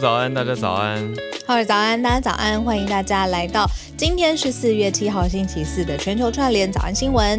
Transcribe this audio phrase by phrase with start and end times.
[0.00, 0.98] 早安，大家早安。
[1.46, 7.38] 好，早安，大家早安，欢迎大家来到今天是四月七号星期四的全球串联早安新闻。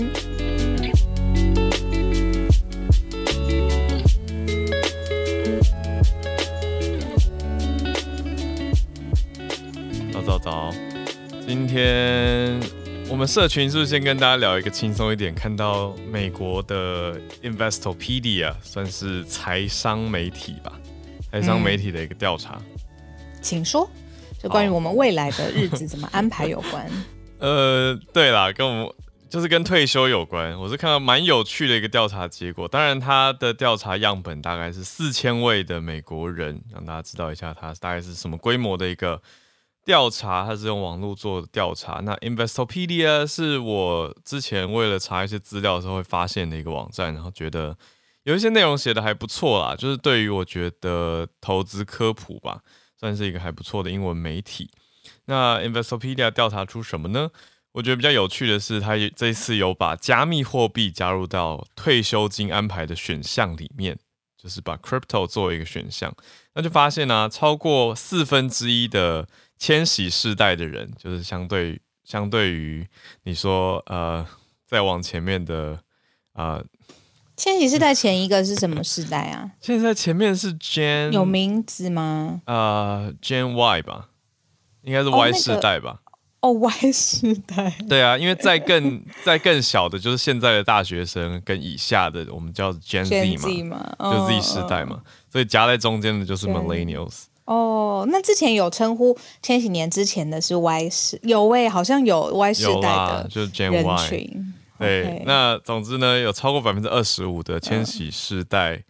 [10.13, 10.69] 早早早，
[11.47, 12.59] 今天
[13.09, 15.33] 我们社群是不是先跟大家聊一个轻松一点？
[15.33, 20.71] 看到美国的 Investopedia 算是财商媒体吧。
[21.31, 22.81] 台商媒体的一个调查，嗯，
[23.41, 23.89] 请说，
[24.37, 26.85] 就关于我们未来的日子怎么安排有关。
[27.39, 28.93] 呃，对啦，跟我们
[29.29, 30.59] 就是跟退休有关。
[30.59, 39.21] 我是看到蛮有趣的一个调查结果，当然他的调查样本大概是四千位的美国人，让大家知道一下它大概是什么规模的一个
[39.85, 40.45] 调查。
[40.45, 42.01] 它是用网络做的调查。
[42.03, 47.77] 那 Investopedia 是我之前为了查一些资料的时候会发现的一个网站，然后觉得。
[48.23, 52.61] 有一些内容写的还不错啦，就是对于我觉得投资科普吧，
[52.99, 54.69] 算是一个还不错的英文媒体。
[55.25, 57.31] 那 Investopedia 调查出什么呢？
[57.71, 63.97] 我觉得比较有趣的是，他这次有把加密货币加入到退休金安排的选项里面，
[64.37, 66.13] 就是把 Crypto 作为一个选项。
[66.53, 69.27] 那就发现呢、啊，超过四分之一的
[69.57, 72.87] 千禧世代的人，就是相对相对于
[73.23, 74.27] 你说呃
[74.67, 75.81] 再往前面的
[76.33, 76.61] 啊。
[77.41, 79.49] 千禧世代前一个是什么世代啊？
[79.59, 82.39] 现在前面是 Gen 有名字吗？
[82.45, 84.09] 呃，Gen Y 吧，
[84.83, 86.01] 应该是 Y 世代吧。
[86.41, 87.75] 哦，那个、哦，Y 世代。
[87.89, 95.01] 对啊，因为在更 在更小的，就是现在的大学生跟以下的，我们叫 Gen Z 嘛，Z 嘛哦、就 Z 世代嘛。
[95.31, 97.23] 所以夹在中间的就是 Millennials。
[97.45, 104.37] 哦，那之前有称呼千禧年之前的是 Y 世，有位好像有 Y 世代的，就是 Gen Y。
[104.81, 108.83] 对那总之呢，有超过百分之二十五的千禧世代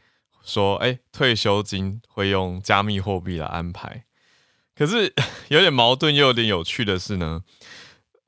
[0.44, 4.06] 说，哎、uh.，退休金会用加密货币来安排。
[4.76, 5.14] 可是
[5.50, 7.44] 有点矛盾又有点有趣的是呢，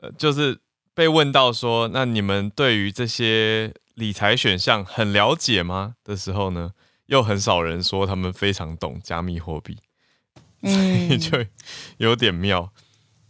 [0.02, 0.60] 呃，就是
[0.94, 5.96] 被问到说，那你们对于这些理财选项很了解吗？
[6.04, 6.74] 的时候呢，
[7.08, 9.78] 又很少人说他们非常懂加密货币，
[10.62, 11.46] 所 以就
[11.98, 12.72] 有点妙。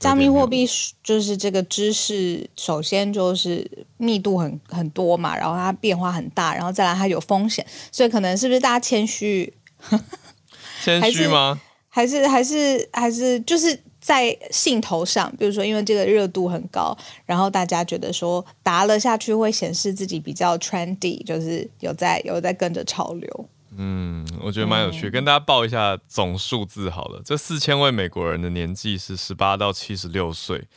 [0.03, 0.67] 加密货币
[1.03, 9.53] 就是这个知识，首先就是密度很很多嘛，然后它变化很大，然后再来它有风险，所以可能是不是大家谦虚？
[10.83, 11.59] 谦虚吗？
[11.87, 23.49] 还是还是还是就是在兴头上，比如说因为这个热度很高，然后大家觉得说答了下去会显示自己比较 trendy，就是有在有在跟着潮流。
[23.77, 27.21] 嗯，我觉得蛮有趣，嗯，跟大家报一下总数字好了。
[27.23, 30.67] 这四千位美国人的年纪是十八到七十六岁，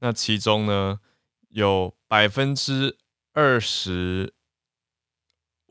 [0.00, 1.00] 那其中呢，
[1.50, 2.96] 有百分之
[3.32, 4.32] 二十，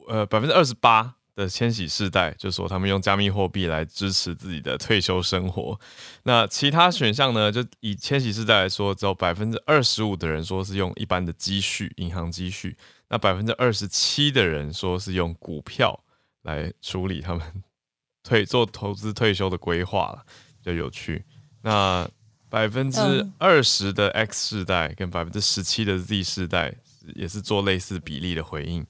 [0.08, 5.80] 呃，百分之二十八的千禧世代就说他们用加密货币来支持自己的退休生活。
[6.24, 12.78] 那其他选项呢，就以千禧世代来说，只有百分之二十五的人说是用一般的积蓄，银行积蓄。
[13.10, 16.03] 那百分之二十七的人说是用股票。
[16.44, 17.42] 来处理他们
[18.24, 20.24] 退做投资退休的规划了，
[20.62, 21.26] 比较有趣。
[21.62, 22.08] 那
[22.50, 23.00] 百分之
[23.38, 26.74] 二十的 X 世代跟百分之十七的 Z 世代
[27.16, 28.86] 也是做类似比例的回应。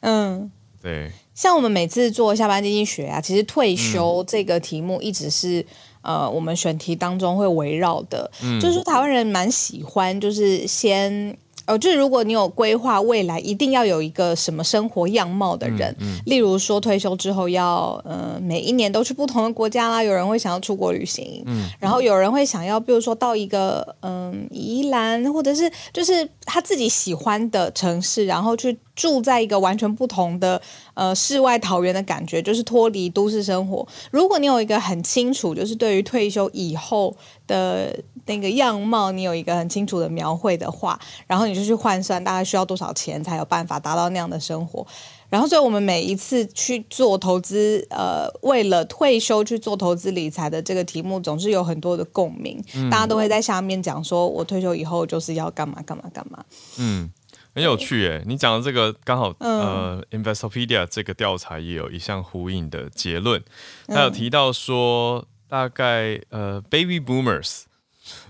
[0.00, 0.50] 嗯，
[0.82, 1.10] 对。
[1.34, 5.60] 像我们每次做下班经济学啊，其实退休这个题目一直是、
[6.02, 8.30] 嗯、呃我们选题当中会围绕的。
[8.42, 11.36] 嗯，就是说台湾人蛮喜欢，就是先。
[11.66, 20.02] 哦，就是如果你有规划未来，一定要有一个什么生活样貌的人，嗯嗯、例如说退休之后要，呃，每一年都去不同的国家啦。
[20.02, 30.62] 有人会想要出国旅行，嗯，然后有人会想要，比如说到一个，嗯、呃，宜兰，或者是就是他自己喜欢的城市，然后去住在一个完全不同的，
[30.94, 33.84] 呃，世外桃源的感觉，就是脱离都市生活。
[34.12, 37.16] 如果你有一个很清楚，就是对于退休以后
[37.48, 37.98] 的。
[38.26, 44.86] 那个样貌，你有一个很清楚的描绘的话，然后你就去换算大概需要多少钱才有办法达到那样的生活。
[45.28, 52.62] 然后，所以我们每一次去做投资，呃，为了退休去做投资理财的这个题目，总是有很多的共鸣。
[52.76, 56.44] 嗯、大家都会在下面讲说，我退休以后就是要干嘛干嘛干嘛。
[56.78, 57.10] 嗯，
[57.52, 58.22] 很有趣耶。
[58.24, 63.42] 你讲的这个刚好，呃，Investopedia 这个调查也有一项呼应的结论，
[63.88, 67.62] 他有提到说，大概呃，Baby Boomers。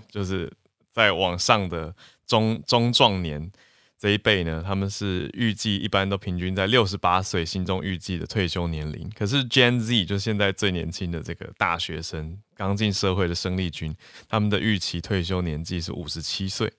[0.09, 0.51] 就是
[0.89, 1.95] 在往上的
[2.25, 3.51] 中中壮年
[3.99, 9.09] 这一辈呢，他们是预计一般都平均在六十八岁，心中预计的退休年龄。
[9.15, 13.95] 可是 Gen Z 就现在最年轻的这个大学生，刚进社会的生力军，
[14.29, 16.71] 他们的预期退休年纪是五十七岁，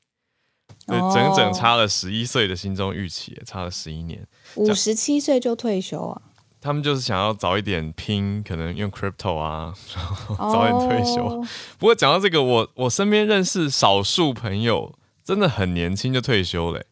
[0.86, 4.24] 对，整整差了十一岁的心中预期，差了十一年。
[4.54, 6.22] 五十七岁就退休啊？
[6.60, 9.72] 他们就是想要早一点拼，可能用 crypto 啊，
[10.36, 11.22] 早点退休。
[11.22, 11.46] Oh.
[11.78, 14.94] 不过讲到这个，我我身边认识少数朋友
[15.24, 16.86] 真的很年轻就退休嘞、欸。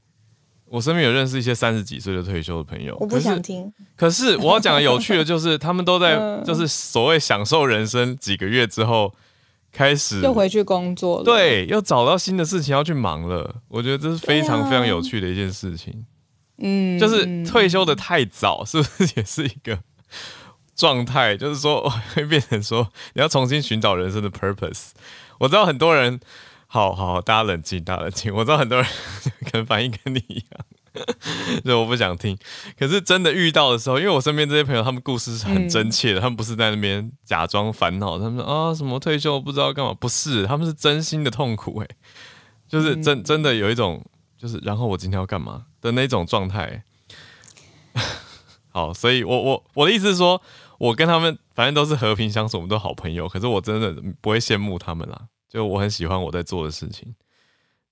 [0.68, 3.72] 我身边有认识一些三十几岁就退休的朋友，我不想听。
[3.96, 9.14] 可是，可是我要讲的有趣的就是， 他们都在就是所谓享受人生几个月之后，
[9.72, 13.56] 开始又回去工作了，对，又找到新的事情要去忙了。
[13.68, 16.04] 我觉得这是非常非常有趣的一件事情。
[16.58, 19.78] 嗯，就是退休的太早，是不是也是一个
[20.74, 21.36] 状态？
[21.36, 24.90] 就是说会变成说你要重新寻找人生的 purpose。
[25.38, 26.20] 我知道很多人。
[26.68, 28.34] 好好，大家冷静，大家冷静。
[28.34, 28.86] 我知道很多人
[29.44, 32.36] 可能反应跟你一样，所以我不想听。
[32.76, 38.18] 可是真的遇到的时候，因为我身边这些朋友，他们故事是很真切的，嗯、他们不是在那边假装烦恼。
[38.18, 39.94] 他们说啊，什么退休不知道干嘛？
[39.94, 41.78] 不是，他们是真心的痛苦。
[41.78, 41.88] 哎，
[42.68, 44.04] 就是真真的有一种，
[44.36, 46.82] 就是然后我今天要干嘛的那种状态。
[48.72, 50.42] 好，所以我我我的意思是说，
[50.78, 53.28] 我跟他们反正都是和平相处，我们都好朋友。
[53.28, 55.28] 可是我真的不会羡慕他们啦。
[55.48, 57.14] 就我很喜欢我在做的事情，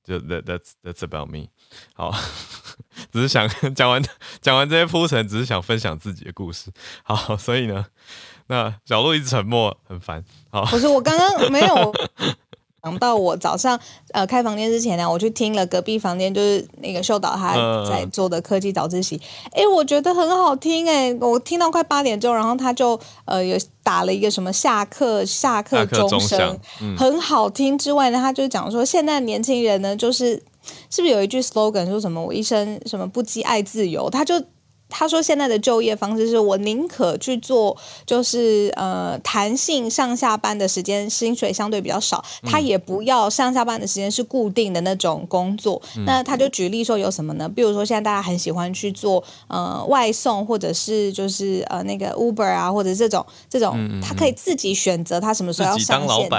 [0.02, 1.46] 就 that that's that's about me。
[1.94, 2.12] 好，
[3.11, 4.02] 只是想 讲完
[4.43, 6.70] 讲完这些铺陈，只是想分享自己的故事。
[7.05, 7.87] 好，所以呢，
[8.49, 10.23] 那小鹿一直沉默，很烦。
[10.50, 11.94] 好，不是我刚刚没有。
[12.85, 13.81] 想到我早上
[14.13, 17.55] 呃开房间之前呢，我去听了隔壁房间就是那个秀导他
[17.89, 19.19] 在做的科技早自习，
[19.53, 30.43] 哎、呃，我觉得很好听哎，我听到快八点钟，然后他就呃有打了一个什么下课下课钟声，嗯、很好听之外呢，他就讲说现在年轻人呢就是
[30.91, 34.43] 是不是有一句 slogan 说什么我一生什么不羁爱自由，他就。
[34.96, 37.76] 他说：“现在的就业方式是我宁可去做，
[38.06, 45.82] 就是呃弹性上下班的时间，薪水相对比较少，他也不要上下班的时间是固定的那种工作。
[45.96, 47.49] 嗯、那他就举例说有什么呢？
[47.49, 56.31] 比如说现在大家很喜欢去做呃外送，或者是就是呃那个 Uber 啊，或者这种这种，他可以自己选择他什么时候要上线。”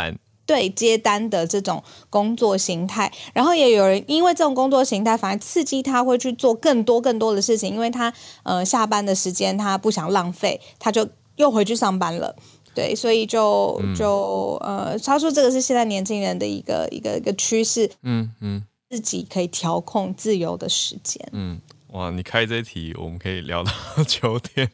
[0.45, 8.13] 对接单的这种工作形态，然后也有人因为这种工作形态，反而刺激他会去做更多更多的事情，因为他
[8.43, 12.35] 呃下班的时间他不想浪费，他就又回去上班了。
[12.73, 17.89] 对，所以就就呃，他说这个是现在年轻人的一个一个一个趋势。
[18.03, 21.25] 嗯嗯，自己可以调控自由的时间。
[21.31, 21.61] 嗯。
[21.95, 23.71] 哇，你开这题我们可以聊到
[24.05, 24.69] 九点，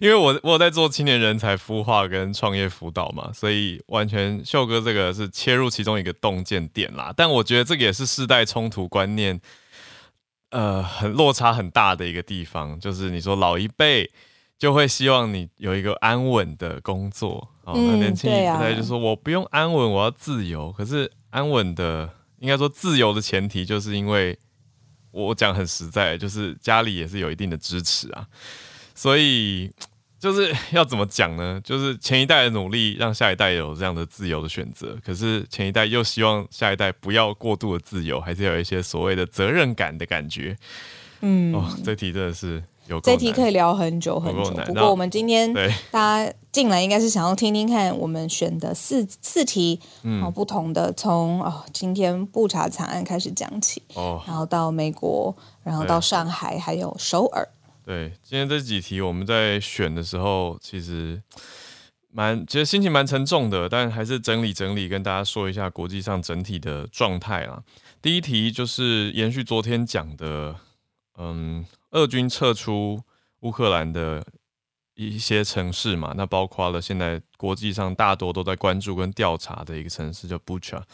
[0.00, 7.12] 因为我我有在做青年人才孵化跟创业辅导嘛，所以完全秀哥这个是切入其中一个洞见点啦。
[7.16, 9.40] 但我觉得这个也是世代冲突观念，
[10.50, 14.08] 呃，很落差很大的一个地方，就是你说老一辈
[14.56, 20.70] 就会希望你有一个安稳的工作，哦，那年轻一代就说我不用安稳，我要自由。
[20.70, 22.08] 可是安稳的，
[22.38, 24.38] 应该说自由的前提，就是因为。
[25.10, 28.26] 我讲很实在，就是家里也是有一定的支持啊，
[28.94, 29.70] 所以
[30.18, 31.60] 就是要怎么讲呢？
[31.64, 40.56] 就是前一代的努力让下一代有这样的自由的选择，可是前一代又希望下一代不要过度的自由，还是有一些所谓的责任感的感觉。
[41.20, 42.62] 嗯，哦，这题真的是。
[42.98, 45.52] 这题可以聊很久很久，不过我们今天
[45.90, 57.46] 大家进来应该是想要听听看我们选的四四题，嗯，不同的从哦今天布查惨案开始讲起，哦，然后到美国，然后到上海，还有首尔。
[57.84, 61.22] 对，今天这几题我们在选的时候，其实
[62.10, 67.62] 蛮其实心情蛮沉重的，但还是整理整理，跟大家说一下国际上整体的状态啦。
[68.00, 70.56] 第一题就是延续昨天讲的，
[71.18, 71.64] 嗯。
[71.90, 73.02] 俄军撤出
[73.40, 74.24] 乌克兰的
[74.94, 80.84] 一些城市嘛，那包括了现在国际上大多都在关注跟调查的一个城市叫布查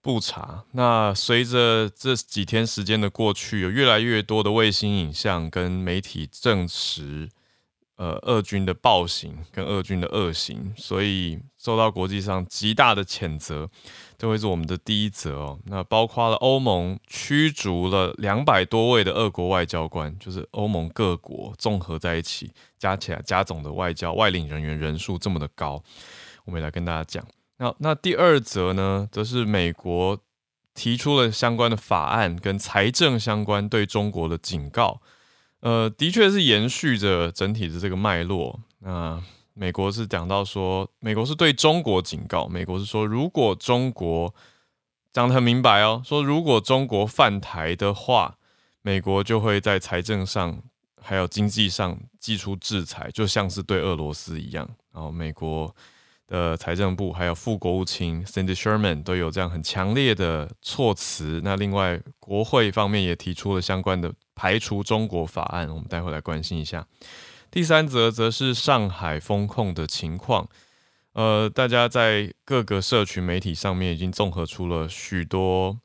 [0.00, 0.64] 布查。
[0.72, 7.28] 那随着这几天时间的过去，有越来越多的卫星影像跟媒体证实，
[7.94, 13.70] 呃，俄军的暴行跟俄军的恶行，所以受到国际上极大的谴责。
[14.22, 15.58] 这会是我们的第一则哦。
[15.64, 25.82] 那包括了欧盟驱逐了两百多位的俄国外交官，就是欧盟各国综合在一起加起来加总的外交外领人员人数这么的高，
[26.44, 27.26] 我们也来跟大家讲。
[27.56, 30.16] 那那第二则呢，则是美国
[30.72, 35.02] 提出了相关的法案跟财政相关对中国的警告。
[35.62, 38.60] 呃，的确是延续着整体的这个脉络。
[38.78, 39.20] 那
[39.54, 42.46] 美国是讲到说，美国是对中国警告。
[42.46, 44.34] 美国是说，如果中国
[45.12, 48.36] 讲得很明白哦，说如果中国犯台的话，
[48.80, 50.62] 美国就会在财政上
[51.00, 54.68] 还有经济上祭出制裁，就像是对俄罗斯一样。
[54.92, 55.74] 然后，美国
[56.26, 61.40] 的财政部还有副国务卿 Cindy Sherman 都有这样很强烈的措辞。
[61.44, 66.86] 那另外，国会方面也提出了相关的排除中国法案，我们待会来关心一下。
[67.52, 70.48] 第三则则是上海封控的情况。
[71.12, 75.78] 呃，大家在各个社群媒体上面已经综合出了许多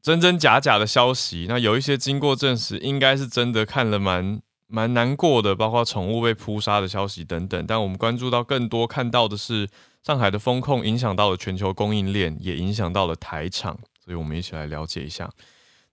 [0.00, 1.44] 真真假假的消息。
[1.46, 7.66] 那有一些经过证实，应该是真的，看了蛮蛮难过的，包括宠物被扑杀的消息等等。
[7.66, 9.68] 但我们关注到更多，看到的是
[10.02, 13.78] 上海的风控影响到了全球供应链，也影响到了台厂。
[14.02, 15.30] 所以我们一起来了解一下。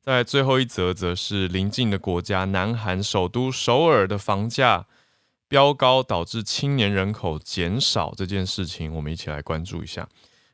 [0.01, 4.85] 在最后一则，则是邻近的国家南韩首都首尔的房价
[5.47, 10.07] 飙高，导致青年人口减少这件事情，我们一起来关注一下。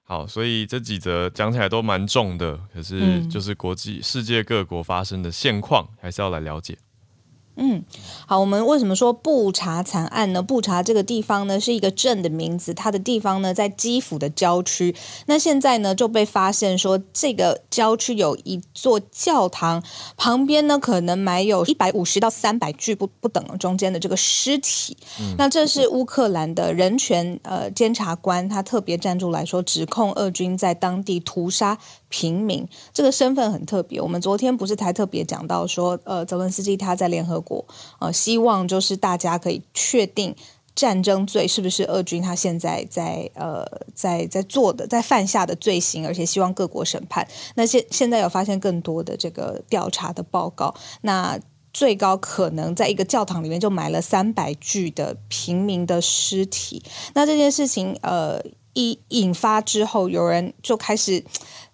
[0.04, 6.74] 好，所以这几则讲起来都蛮重的，可是就是国际世界各国发生的现况，还是要来了解。
[6.74, 6.80] 嗯，
[8.28, 10.42] 好，我们为什么说布查惨案呢？
[10.42, 14.94] 布查这个地方呢是一个镇的名字，它的地方呢在基辅的郊区。
[15.28, 19.82] 那现在呢就被发现说，这个郊区有一座教堂
[20.18, 24.98] 旁边呢可能埋有一百五十到三百具不不等中间的这个尸体。
[25.22, 31.78] 嗯、那这是乌克兰的人权呃监察官，他特别站出来说，指控俄军在当地屠杀
[32.10, 32.68] 平民。
[32.92, 34.02] 这个身份很特别。
[34.02, 37.45] 我们昨天不是才特别讲到说，呃，泽伦斯基他在联合。
[37.46, 37.66] 国
[38.00, 40.36] 呃，希望就是大家可以确定
[40.76, 47.26] 战争罪是不是俄军他现在在呃在在做的在犯下的罪行，而且希望各国审判。
[47.56, 51.40] 那现现在有发现更多的这个调查的报告，那
[51.74, 56.84] 最高可能在一个教堂里面就埋了三百具的平民的尸体。
[57.14, 58.42] 那这件事情呃
[58.74, 61.24] 一引发之后，有人就开始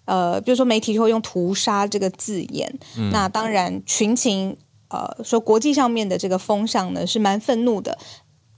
[0.04, 2.72] 呃，比如说媒体就会用“屠杀”这个字眼。
[2.96, 4.56] 嗯、那当然群情。
[4.92, 7.98] 呃，说国际上面的这个风向呢是蛮愤怒的，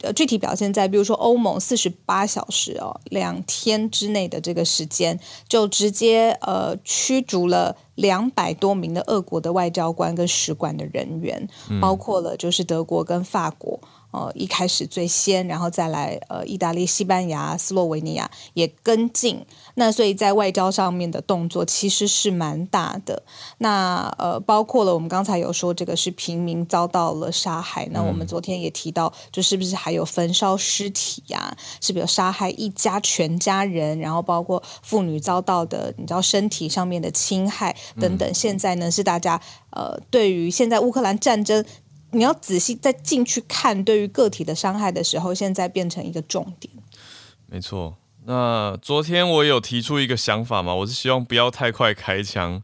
[0.03, 13.79] 呃，具体表现在比如说欧盟四十八小时哦，两天之内的这个时间，就直接呃驱逐了两百多名的俄国的外交官跟使馆的人员，嗯、包括了就是德国跟法国。
[14.15, 19.45] 呃，一开始最先，然后再来，呃，意大利、西班牙、斯洛维尼亚也跟进。
[19.75, 23.25] 那所以在外交上面的动作其实是蛮大的。
[23.59, 27.89] 那呃，包括了我们刚才有说这个是平民遭到了杀害。
[27.91, 31.57] 那我们昨天也提到，就是不是还有焚烧尸体呀、啊？
[31.81, 33.99] 是不是有杀害一家全家人？
[33.99, 38.33] 然后包括妇女遭到的，你知道身体上面的侵害等等。
[38.33, 39.41] 现在呢，是大家
[39.71, 41.65] 呃，对于现在乌克兰战争。
[42.15, 46.73] 你要仔细再进去看，对于个体的伤害的时候，现在变成一个重点。
[47.47, 52.63] 没错，那昨天我有提出一个想法嘛，我是希望不要太快开枪，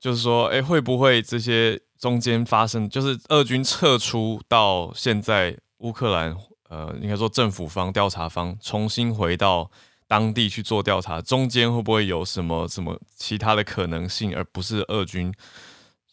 [0.00, 6.34] 就是说，哎，会不会这些中间发生，就是俄军撤出到现在，乌克兰
[6.68, 9.70] 呃，应该说政府方调查方重新回到
[10.08, 15.32] 当地去做调查，中间会不会有什么什么其他的可能性，而不是俄军？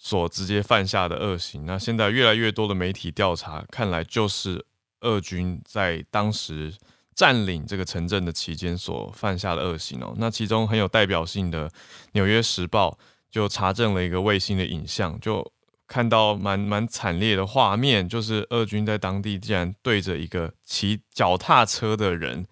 [0.08, 4.66] 所直接犯下的恶行，那现在越来越多的媒体调查，看来就是
[5.02, 6.74] 俄军在当时
[7.14, 10.16] 占领这个城镇的期间所犯下的恶行哦。
[10.18, 11.70] 那其中很有代表性的
[12.14, 12.92] 《纽约时报》
[13.30, 15.52] 就查证了一个卫星的影像，就
[15.88, 22.48] 看到蛮蛮惨烈的画面，就是俄军在当地竟然对着一个骑脚踏车的人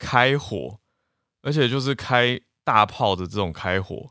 [0.00, 0.80] 开火，
[1.42, 4.10] 而且就是开大炮的这种开火。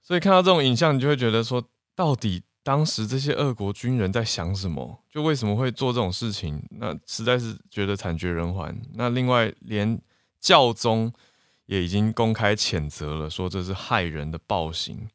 [0.00, 1.68] 所以看到这种影像，你就会觉得说。
[1.96, 5.02] 到底当时这些俄国军人在想什么？
[5.10, 6.62] 就为什么会做这种事情？
[6.72, 8.80] 那实在是觉得惨绝人寰。
[8.92, 9.98] 那另外，连
[10.38, 11.10] 教宗
[11.64, 15.08] 也已经公开谴责了，说这是害人的暴行。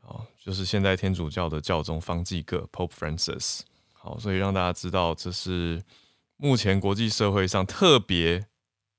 [0.00, 3.60] 好，就是现在天主教的教宗方济各 （Pope Francis）。
[3.92, 5.82] 好，所以让大家知道，这是
[6.36, 8.46] 目前国际社会上特别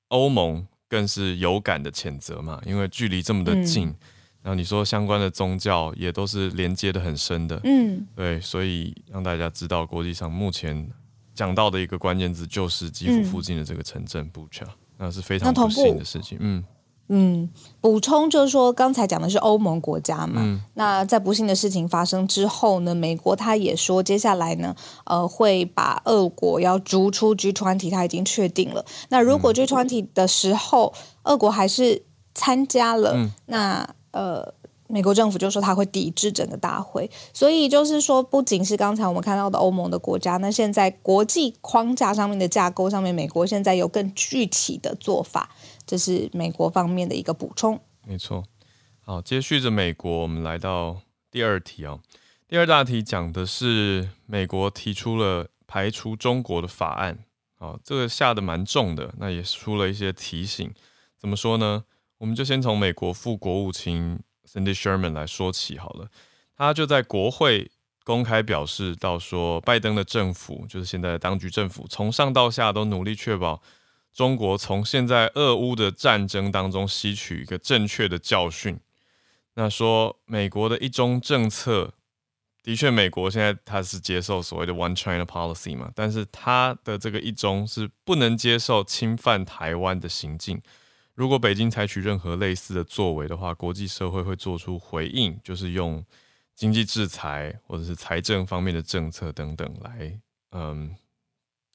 [0.07, 3.89] 欧盟更是有感的谴责嘛，因为距离这么的近。
[3.89, 3.95] 嗯
[4.41, 10.89] 然后你说相关的宗教也都是连接的很深的，嗯，对，所以让大家知道国际上目前
[11.35, 14.65] 讲到的一个关键字就是基辅附近的这个城镇布查，
[14.97, 16.63] 那是非常不幸的事情，嗯。
[17.11, 17.49] 嗯。
[17.81, 28.85] 补充就是说，刚才讲的是欧盟国家嘛，嗯、那在不幸的事情发生之后呢，美国他也说接下来呢，呃，会把俄国要逐出 G20，他已经确定了。
[29.09, 30.93] 那如果 G20 的时候，
[31.23, 32.03] 俄国还是
[32.35, 34.53] 参加了，嗯、那呃，
[34.87, 45.49] 美国政府就说他会抵制整个大会，所以就是说，不仅是刚才我们看到的欧盟的国家，那现在国际框架上面的架构上面，美国现在有更具体的做法，
[45.85, 47.79] 这是美国方面的一个补充。
[48.07, 48.43] 没错，
[49.01, 51.99] 好，接续着美国，我们来到第二题哦。
[52.47, 57.19] 第二大题讲的是美国提出了排除中国的法案，
[57.59, 60.73] 好，这个下得蛮重的，那也出了一些提醒，
[61.19, 61.83] 怎么说呢？
[62.19, 66.07] 我们就先从美国副国务卿 Cindy Sherman 来说起好了。
[66.55, 67.71] 他就在国会
[68.03, 73.61] 公开表示到说，拜登的政府就是现在的当局政府，从上到下都努力确保
[74.13, 78.79] 中国从现在俄乌的战争当中吸取一个正确的教训。
[79.53, 81.93] 那说美国的一中政策，
[82.63, 90.61] 的确，美国现在他是接受所谓的 One China Policy 嘛，但是他的这个一中是不能接受侵犯台湾的行径。
[91.19, 96.01] 如果北京采取任何类似的作为的话，国际社会会做出回应，就是用
[96.55, 100.17] 经济制裁或者是财政方面的政策等等来，
[100.51, 100.95] 嗯，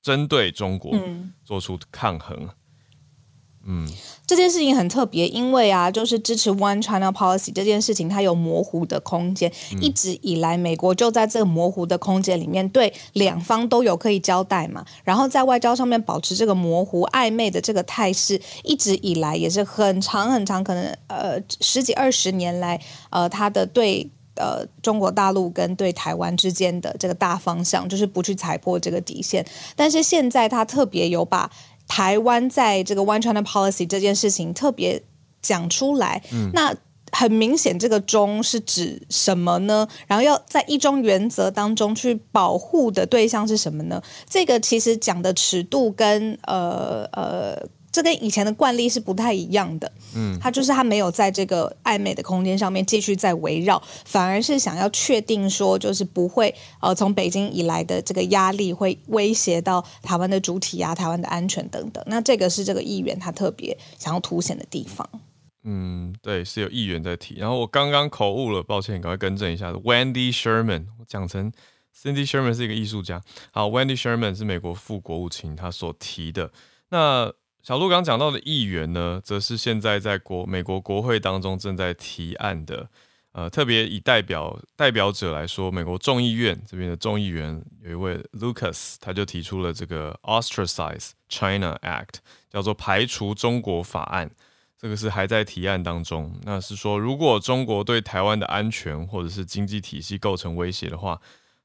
[0.01, 0.99] 针对中国
[1.45, 2.35] 做出抗衡。
[2.39, 2.51] 嗯，
[4.27, 9.53] 这件事情很特别，因为啊，就是支持 One China Policy 这件事情，它有模糊的空间。
[9.73, 14.85] 嗯、一直以来，美国就在这个模糊的空间里面，对两方都有可以交代嘛。
[15.03, 22.81] 然后在外交上面保持这个模糊暧昧的这个态势，一直以来也是很长很长，可能呃十几二十年来，
[23.11, 29.45] 呃，他的对呃中国大陆跟对台湾之间的这个大方向，就是不去踩破这个底线。
[29.77, 31.51] 但是现在他特别有把。
[31.87, 35.03] 台湾在这个 One China Policy 这件事情特别
[35.43, 36.75] 讲出来，嗯、那
[37.13, 39.87] 很明显，这个中是指什么呢？
[40.07, 44.03] 然后要在一中原则当中去保护的对象是什么呢？
[44.29, 47.69] 这个其实讲的尺度跟呃呃。
[47.95, 62.03] 这跟以前的惯例是不太一样的，嗯，他就是他没有在这个暧昧的空间上面继续在围绕，反而是想要确定说，就是不会呃从北京以来的这个压力会威胁到台湾的主体啊、台湾的安全等等。
[62.09, 65.09] 那这个是这个议员他特别想要凸显的地方。
[65.63, 67.37] 嗯，对，是有议员在提。
[67.37, 69.71] 然后我刚刚口误了，抱歉，赶快更正一下。
[69.71, 71.53] Wendy Sherman，我讲成
[71.97, 73.23] Cindy Sherman 是一个艺术家。
[73.53, 76.51] 好，Wendy Sherman 是美国副国务卿，他所提的
[76.89, 77.33] 那。
[77.65, 82.91] 小鹿刚讲到的议员呢，则是现在在国美国国会当中正在提案的。
[83.33, 92.17] 呃，特别以代表代表者来说，美国众议院这边的众议员有一位 Lucas，他就提出了这个 Ostracize China Act，
[92.51, 94.31] 叫做排除中国法案。
[94.79, 96.39] 这个是还在提案当中。
[96.43, 101.19] 那是说，如果中国对台湾的安全或者是经济体系构成威胁的话，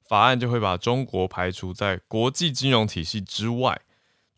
[0.07, 3.81] 法案就会把中国排除在国际金融体系之外。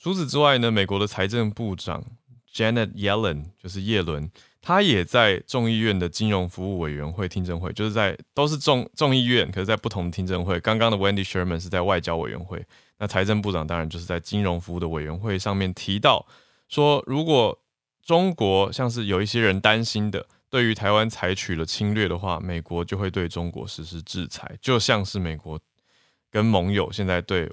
[0.02, 2.04] 除此之外呢，美国的财政部长
[2.52, 10.60] Janet Yellen 就是叶伦，他也在众议院的金融服务委员会听证会，就是在都是众众议院，可是在不同的听证会。
[10.60, 12.66] 刚刚的 Wendy Sherman 是在外交委员会，
[12.98, 16.26] 那财政部长当然就是在金融服务的委员会上面提到
[16.68, 17.60] 说，如果
[18.04, 25.60] 中国像是有一些人担心的，对于台湾采取了侵略的话，美国就会对中国实施制裁，就像是美国
[26.32, 27.52] 跟盟友现在对。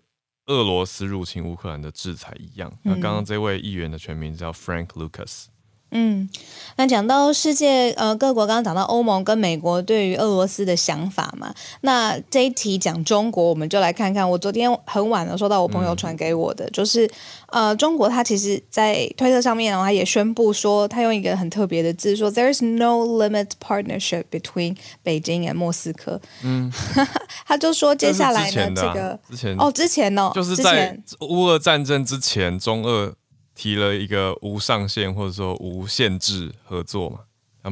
[0.49, 2.73] 俄罗斯入侵乌克兰的制裁一样。
[2.83, 5.47] 那刚刚这位议员的全名叫 Frank Lucas。
[5.91, 6.29] 嗯，
[6.77, 14.29] 那讲到世界呃各国，刚刚讲到欧盟跟美国对于俄罗斯的想法嘛，那这一题讲中国，我们就来看看。
[14.29, 17.11] 我昨天很晚了收到我朋友传给我的，嗯、就是
[17.47, 26.21] 呃中国它其实在推特上面，然后他也宣布说，他用一个很特别的字说，There is no limit partnership between Beijing and 莫斯科。
[26.45, 26.71] 嗯，
[27.47, 33.15] 他就说接下来呢，这个之前哦之前哦，就是在乌俄战争之前，中俄。
[33.59, 37.19] 提了一个无上限或者说无限制合作嘛，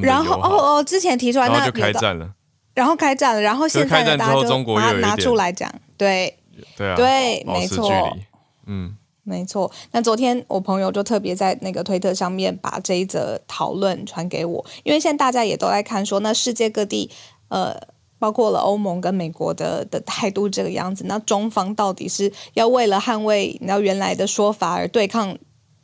[0.03, 2.35] 然后哦哦，之前提出来，然后就开战了，
[2.75, 6.37] 然后开战了，然后现在大家就把它拿出来讲，对。
[6.75, 8.17] 对啊，对，没错，
[8.65, 9.71] 嗯，没错。
[9.93, 17.11] 那昨天我朋友就特别在那个推特上面把这一则讨论传给我，因为现在大家也都在看说，那世界各地
[17.49, 17.77] 呃，
[18.19, 25.37] 包括了欧盟跟美国的的态度这个样子，那中方到底是要为了捍卫你知道原来的说法而对抗？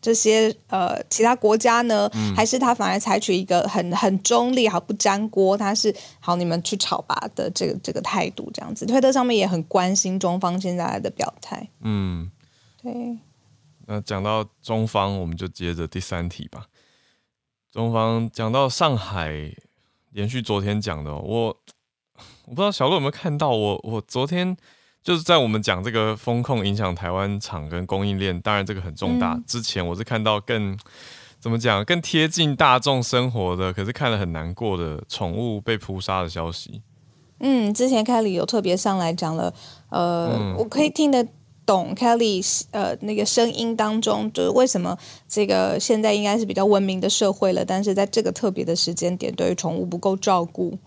[0.02, 8.84] 这些呃其他国家呢，嗯、还是他反而采取一个很很中立、好不沾锅，他是好你们去吵吧的这个这个态度，这样子。
[8.84, 11.68] 推特上面也很关心中方现在的表态。
[11.80, 12.28] 嗯，
[12.82, 13.16] 对。
[13.86, 16.66] 那讲到中方，我们就接着第三题吧。
[17.70, 19.54] 中方讲到上海，
[20.10, 21.56] 连续昨天讲的，我
[22.46, 24.56] 我不知道小鹿有没有看到我，我昨天。
[25.02, 29.36] 就是在我们讲这个风控影响台湾厂跟供应链，当然这个很重大。
[29.46, 30.78] 之前我是看到更
[31.40, 36.82] 怎么讲，更贴近大众生活的，可是看了很难过的宠物被扑杀的消息。
[37.40, 39.52] 嗯，之前 Kelly 有特别上来讲了，
[39.88, 41.26] 呃，嗯、我可以听得
[41.66, 50.78] 懂 Kelly 呃那个声音当中，就是为什么这个现在应该是比较文明的社会了，但是在这个特别的时间点，对于宠物不够照顾，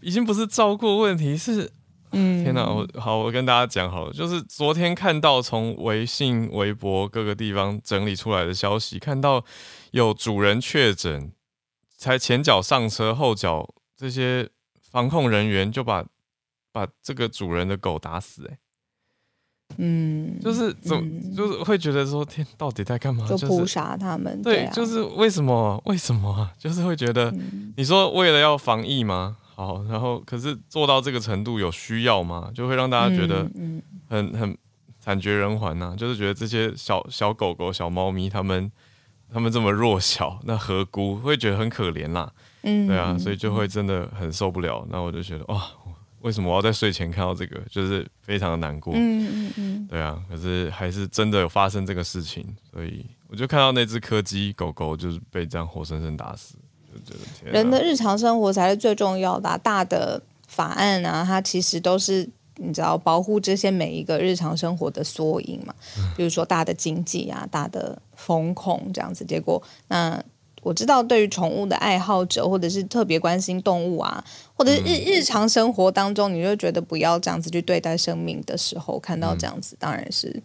[0.00, 1.70] 已经不是照顾问题，是。
[2.12, 2.64] 嗯，天哪！
[2.66, 9.44] 我好，我跟大家讲好了，就是昨天看到从微信、微博各个地方整理出来的消息，看到
[9.92, 11.32] 有主人确诊，
[11.96, 14.48] 才前脚上车，后脚这些
[14.90, 16.04] 防控人员就把
[16.72, 18.58] 把这个主人的狗打死、欸，哎，
[19.78, 23.24] 嗯，就是怎、嗯、就是会觉得说天到底在干嘛？
[23.28, 25.80] 就扑杀他们，对，对啊、就是为什么？
[25.86, 26.50] 为什么？
[26.58, 29.36] 就是会觉得，嗯、你说为了要防疫吗？
[29.66, 32.50] 好，然后可是做到这个程度有需要吗？
[32.54, 33.48] 就会让大家觉得
[34.08, 34.56] 很很
[34.98, 38.70] 惨绝人寰呐、啊，就是觉得这些小小狗狗、小猫咪，它们
[39.32, 41.16] 它们这么弱小，那何辜？
[41.16, 44.86] 会觉得很可怜啦，嗯，对啊，所以就会真的很受不了。
[44.90, 45.66] 那我就觉得哇，
[46.20, 47.60] 为什么我要在睡前看到这个？
[47.70, 56.56] 就是非常的难过，嗯嗯嗯，对啊，可是还是真的有发生这个事情，所以我就看到那只柯基狗狗就是被这样活生生打死。
[57.44, 65.74] 人的日常生活才是最重要的啊，大的法案啊，它其实都是你知道保护这些每一个日常生活的缩影嘛。
[66.16, 69.24] 比如说大的经济啊，大的风控这样子。
[69.24, 70.22] 结果，那
[70.62, 74.22] 我知道对于宠物的爱好者，或者是特别关心动物啊，
[74.54, 80.42] 或者是日日常生活当中，你就觉得不要这样子去对待生命的时候，看到这样子，当然是。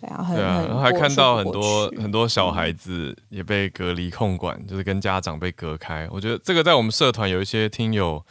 [0.00, 6.08] 对啊，很对啊，然后还看到很多很多小孩子也被隔离控管，嗯、就是跟家长被隔开。
[6.10, 8.24] 我觉得这个在我们社团有一些听友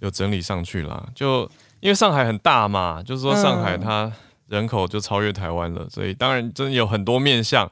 [0.00, 1.48] 有整理上去啦，就
[1.80, 4.10] 因为上海很大嘛，就是说上海它
[4.48, 7.70] 人口就超越台湾了，嗯、所以当然真的有很多面向。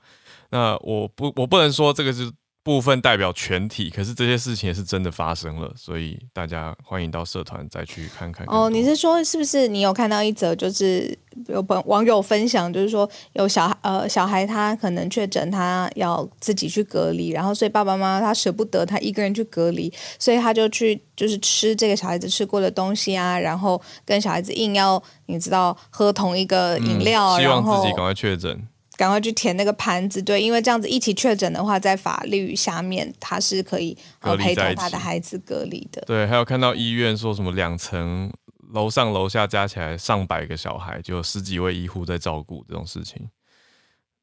[0.51, 2.31] 那我不我不能说这个是。
[2.71, 8.47] 部分代表全体，可是这些事情也是真的发生了，所以大家欢迎到社团再去看看。
[8.47, 28.65] 哦，你是说是不是你有看到一则，就是有本网友分享，就是说有小孩呃小孩他可能确诊，他要自己去隔离，然后所以爸爸妈妈他舍不得他一个人去隔离，所以他就去就是吃这个小孩子吃过的东西啊，然后跟小孩子硬要你知道喝同一个饮料，嗯、希望自己赶快确诊。
[29.01, 36.03] 赶快去填那个盘子，对，因为这样子一起确诊的话，在法律下面他是可以呃陪同他的孩子隔离的。
[36.07, 38.31] 对，还有看到医院说什么两层
[38.75, 43.27] 楼上楼下加起来上百个小孩，就有十几位医护在照顾这种事情，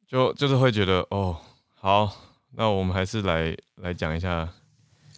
[0.08, 1.36] 就就是会觉得哦，
[1.74, 2.16] 好，
[2.52, 4.48] 那我们还是来来讲一下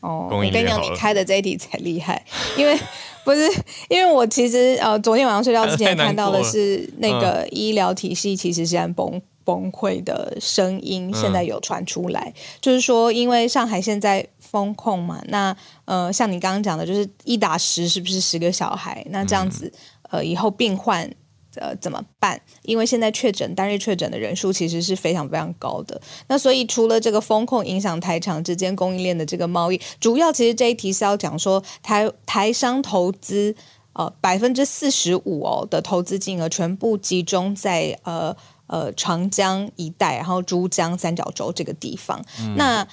[0.01, 0.27] 哦。
[0.31, 2.23] 我跟你讲，你开的这一题才厉害，
[2.57, 2.77] 因为
[3.23, 3.41] 不是
[3.89, 9.21] 因为我其实呃昨天晚上睡觉之前看到的是那个医疗体系其实是在崩。
[9.45, 19.03] 崩溃的声音现在有传出来，嗯、就是说，因为上海现在封控嘛，那呃，像你刚刚讲的，就是一打十，是不是十个小孩？
[19.09, 19.73] 那这样子，
[20.11, 21.09] 呃，以后病患
[21.55, 22.39] 呃怎么办？
[22.63, 26.01] 因为现在确诊单日确诊的人数其实是非常非常高的。
[26.27, 33.55] 那所以除了这个风控影响台厂之间供应链的这个贸易，主要其实这一题是要讲说台台商投资
[33.93, 38.35] 呃百分之四十五哦的投资金额全部集中在呃。
[38.71, 42.87] 呃，长江一带，然后珠江三角洲这个地方，嗯、那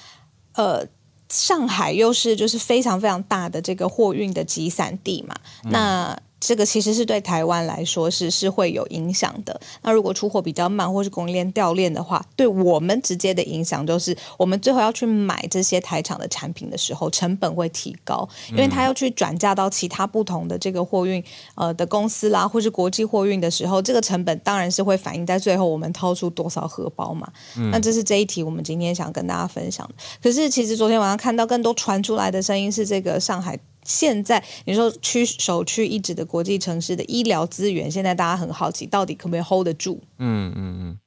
[0.53, 0.83] 呃，
[1.29, 6.19] 上海又是就是非常非常大的这个货运的集散地嘛，嗯、那。
[6.39, 9.59] 这个其实是对台湾来说是是会有影响的。
[9.81, 21.23] 那如果出货比较慢，或是供应链掉链的话，对我们直接的影响就是，我们最后要去买这些台厂的产品的时候，成本会提高，因为他要去转嫁到其他不同的这个货运
[21.55, 27.27] 呃的公司啦，或是国际货运的时候，这个成本当然是会反映在最后我们掏出多少荷包嘛。
[27.57, 29.95] 嗯、那这是这一题我们今天想跟大家分享的。
[30.21, 33.57] 可是其实昨天晚上看到更多传出来的声音是这个上海。
[33.87, 40.01] 现在你说区首屈一指的国际城市的医疗资源，现在大家很好奇，到底可不可以 hold 得住？
[40.17, 40.99] 嗯嗯嗯，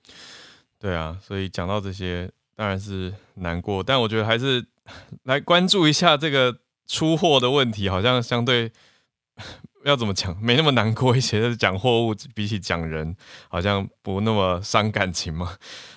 [0.79, 4.65] 对啊，所以讲到这些，当然是难过，但我觉得还是
[5.25, 8.73] 来关注一下这个出货的问题，好像相对
[9.85, 11.39] 要怎么讲，没那么难过一些。
[11.43, 13.15] 就是讲货物比起讲人，
[13.49, 15.55] 好像不那么伤感情嘛。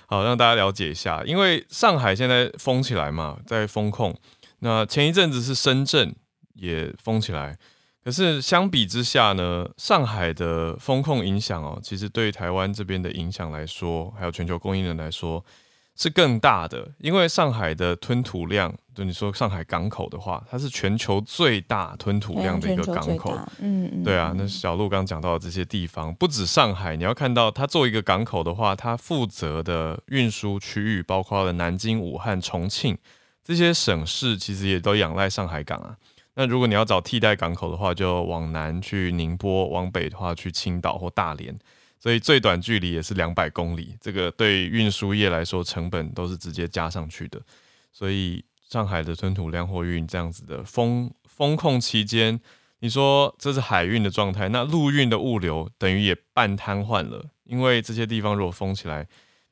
[0.07, 4.13] 好，让大家了解一下，因为上海现在封起来嘛，在封控。
[4.59, 6.13] 那前一阵子是深圳。
[6.53, 7.57] 也封起来，
[8.03, 15.43] 可是相比之下呢，上海的封控影响哦，其实对台湾这边的影响来说，还有全球供应链来说
[15.95, 16.91] 是更大的。
[16.99, 23.33] 因为上海的吞吐量，就你说上海港口的话，它是全球最大吞吐量的一个港口。
[23.59, 24.33] 嗯嗯，对啊。
[24.35, 32.97] 那小路刚讲到的这些地方，不止上海，你要看到它作为一个港口的话，它负责的运输区域包括了南京、武汉、重庆
[33.43, 35.95] 这些省市，其实也都仰赖上海港啊。
[36.35, 41.55] 那如果你要找替代港口的话，就往南去宁波，往北的话去青岛或大连，
[41.99, 43.95] 所以最短距离也是两百公里。
[44.01, 47.39] 这个对运输业来说，成本都是直接加上去的。
[47.91, 52.39] 所以上海的吞吐量货运这样子的封封控期间，
[52.79, 59.07] 你说这是海运的状态，那陆运的物流等于也半瘫痪了，因为这些地方如果封起来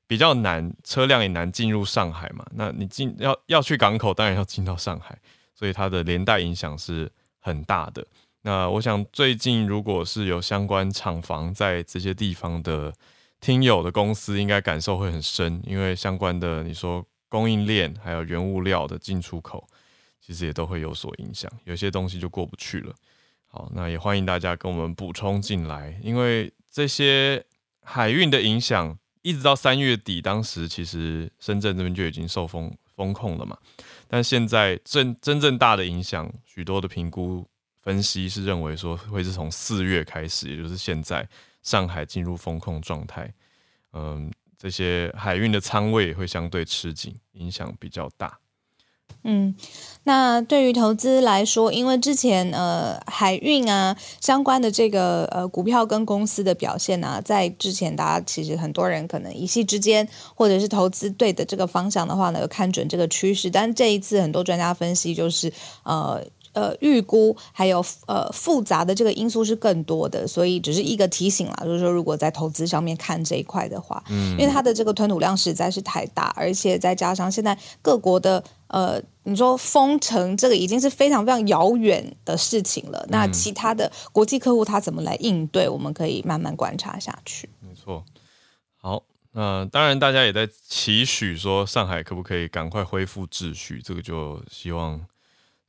[0.07, 2.43] 比较难，车辆也难进入上海嘛。
[2.55, 5.19] 那你进要要去港口，当然要进到上海。
[5.61, 7.07] 所以它的连带影响是
[7.39, 8.03] 很大的。
[8.41, 12.91] 那我想最近如果是有相关厂房在这些地方的
[13.39, 19.67] 听友的公司，应该感受会很深，因为相关的你说供应链还有原物料的进出口，
[20.19, 22.95] 其实也都会有所影响，有些东西就过不去了。
[23.45, 27.45] 好，那也欢迎大家跟我们补充进来，因为这些
[27.83, 33.55] 海运的影响，一直到三月底，当时其实深圳这边就已经受封封控了嘛，
[34.11, 37.47] 但现在真真正大的影响，许多的评估。
[37.81, 41.27] 分析是认为说会是从四月开始，也就是现在
[41.63, 43.33] 上海进入封控状态，
[43.93, 48.37] 嗯，这些海运的仓位会相对吃紧，影响比较大。
[49.23, 49.55] 嗯，
[50.03, 65.53] 那对于投资来说，因为之前呃海运啊相关的这个呃股票跟公司的表现啊，在之前大家其实很多人可能一夕之间或者是投资对的这个方向的话呢，有看准这个趋势，但这一次很多专家分析就是
[65.83, 66.23] 呃。
[66.53, 87.49] 呃，预估还有呃复杂的这个因素是更多的，所以只是一个提醒啦，就是说如果在投资上面看这一块的话，嗯，因为它的这个吞吐量实在是太大，而且再加上现在各国的呃，你说封城这个已经是非常非常遥远的事情了，那其他的国际客户他怎么来应对，我们可以慢慢观察下去。
[87.59, 88.03] 没错，
[88.77, 94.99] 好，那当然大家也在期许说上海可不可以赶快恢复秩序，这个就希望。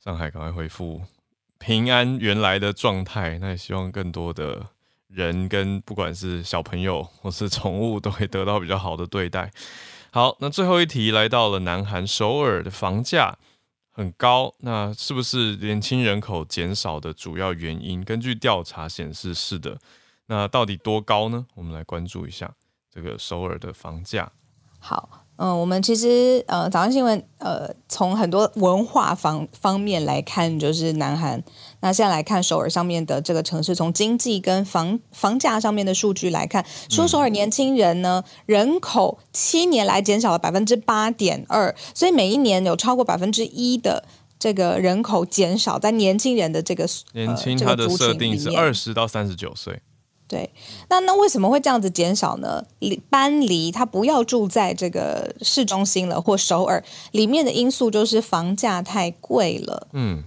[0.03, 1.01] 上海赶快恢复
[1.59, 4.67] 平安原来的状态，那也希望更多的
[5.07, 9.49] 人跟不管是小朋友或是宠物都会得到比较好的对待。
[10.11, 13.37] 好，那最后一题来到了南韩首尔的房价
[13.93, 18.03] 很高，那是不是年轻人口减少的主要原因？
[18.03, 19.79] 根据调查显示是的，
[20.25, 21.45] 那到底多高呢？
[21.53, 22.53] 我们来关注一下
[22.91, 24.29] 这个首尔的房价。
[24.79, 25.22] 好。
[25.37, 31.43] 嗯，我们其实呃，早上新闻呃，从很多文化方方面来看，就是南韩。
[31.79, 44.05] 那现在来看首尔上面的这个城市，从经济跟房房价上面的数据来看，说首尔年轻人呢，人口七年来减少了百分之八点二，所以每一年有超过百分之一的
[44.37, 49.81] 这个人口减少，在年轻人的这个年轻他的设定是二十到三十九岁。
[50.25, 50.49] 对，
[50.89, 52.63] 那那为什么会这样子减少呢？
[52.79, 59.87] 离搬离他不要住在这个市中心了，或首尔里面的因素就是房价太贵了。
[59.91, 60.23] 嗯，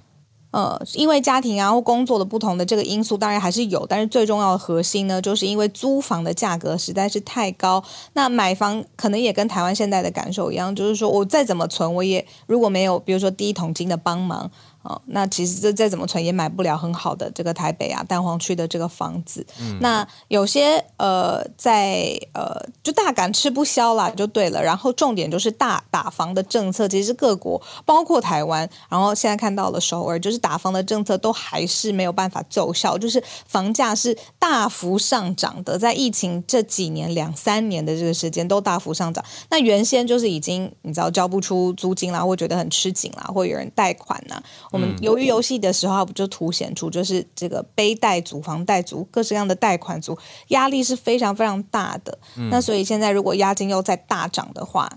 [0.53, 7.83] 呃，因为家庭啊或工作的不同的这个因素，当然还是有，但是最重要的核心呢，就是因为租房的价格实在是太高。
[8.13, 14.51] 那买房可能也跟台湾现在的感受一样，就是说我再怎么存，我也如果没有比如说第一桶金的帮忙。
[14.87, 19.45] 哦，那其实这再怎么存也买不了很好的这个台北啊蛋黄区的这个房子。
[19.61, 24.63] 嗯、那有些呃在呃就大感吃不消啦，就对了。
[24.63, 39.25] 然后重点就是大打房的政策，其实各国包括台湾，然后现在看到了首尔，就是打房的政策都还是没有办法奏效，就是房价是大幅上涨的，在疫情这几年两三年的这个时间都大幅上涨。
[39.51, 44.41] 那原先就是已经你知道交不出租金啦，会觉得很吃紧啦，会有人贷款呐。
[44.77, 50.17] 我们由于游戏的时候，不就凸显出就是这个背贷族、房贷族、各式各样的贷款族
[50.49, 52.19] 压力是非常非常大的。
[52.37, 54.91] 嗯、那所以现在如果押金又再大涨的话，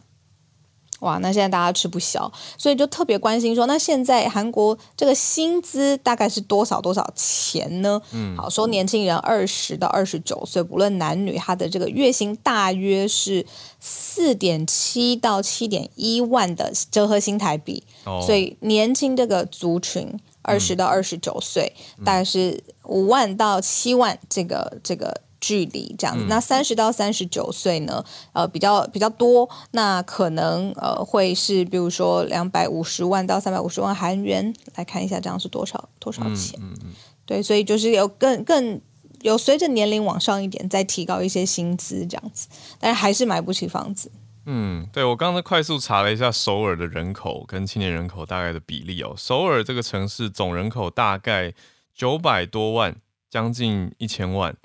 [0.99, 8.01] 哇，那现在大家吃不消，所以就特别关心说，那现在韩国这个薪资大概是多少多少钱呢？
[8.11, 13.45] 嗯，好，说年轻人二十到二十九岁，不论男女，他的这个月薪大约是
[13.79, 17.83] 四点七到七点一万的折合新台币。
[18.05, 25.21] 哦，所以年轻这个族群二十到二十九岁，嗯、大概是五万到七万这个这个。
[25.41, 28.03] 距离这样子，那三十到三十九岁呢？
[28.33, 36.59] 呃，比较比较多，那可能呃会是比如说两百五十万到三百五十万韩元，来看一下这样是多少多少钱？
[36.61, 36.91] 嗯嗯嗯、
[37.25, 38.79] 对，所以就是有更更
[39.21, 42.47] 有随着年龄往上一点，再提高一些薪资这样子，
[42.79, 44.11] 但是还是买不起房子。
[44.45, 51.53] 嗯，对，我刚才快速查了一下首尔的人口跟青年人口大概的比例哦，首尔这个城市总人口大概
[51.93, 52.95] 九百多万，
[53.29, 54.55] 将近一千万。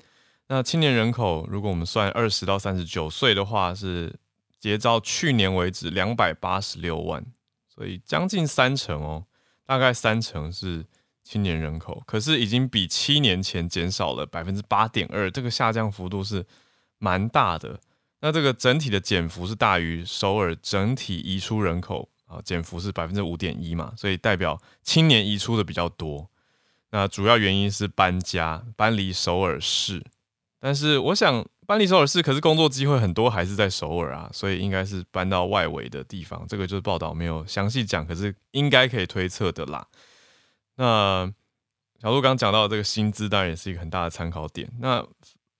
[0.47, 4.13] 那青年人口，如果我们算二十到三十九岁的话，是
[4.59, 7.25] 截至去年为止两百八十六万，
[7.67, 9.25] 所以将近三成哦，
[9.65, 10.85] 大概三成是
[11.23, 16.45] 青年人口，可是已经比七年前减少了百分之八点二，这个下降幅度是
[16.99, 17.79] 蛮大的。
[18.21, 26.29] 那这个整体的减幅是大于首尔整体移出人口啊，减幅是百分之五点一嘛，所以代表青年移出的比较多。
[26.91, 30.03] 那主要原因是搬家，搬离首尔市。
[30.65, 36.43] 但是我想搬离首尔市，可是工作机会很多还是在首尔啊，所以应该是搬到外围的地方。
[36.49, 39.85] 这个就是报道没有详细讲，可是应该可以推测的啦。
[40.77, 41.31] 那
[42.01, 44.67] 小路刚讲到的这个薪资，当然也是一个很大的参考点。
[44.79, 45.05] 那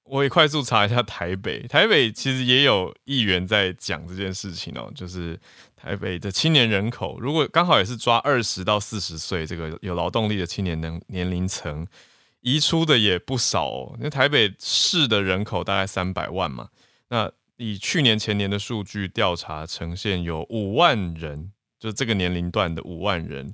[0.06, 5.40] 我也快速查一下台北，台北其实也有议员在讲这件事情哦，就是
[5.76, 11.86] 台北的青年人口，如果刚好也是抓二十到四十岁这个有劳动力的青年能年龄层，
[12.46, 13.98] 移出的也不少哦。
[14.00, 16.70] 那台北市的人口大概三百万嘛，
[17.10, 23.54] 那以去年前年的数据调查呈现，有五万人，就这个年龄段的五万人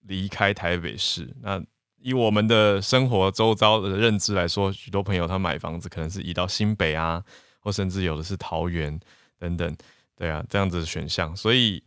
[0.00, 1.62] 离开台北市，那。
[2.04, 7.22] 以我们的生活周遭的认知来说，许多朋友他买房子可能是移到新北啊，
[7.60, 8.98] 或甚至有的是桃园
[9.38, 9.76] 等等，
[10.16, 11.80] 对啊，这样子的选项，所以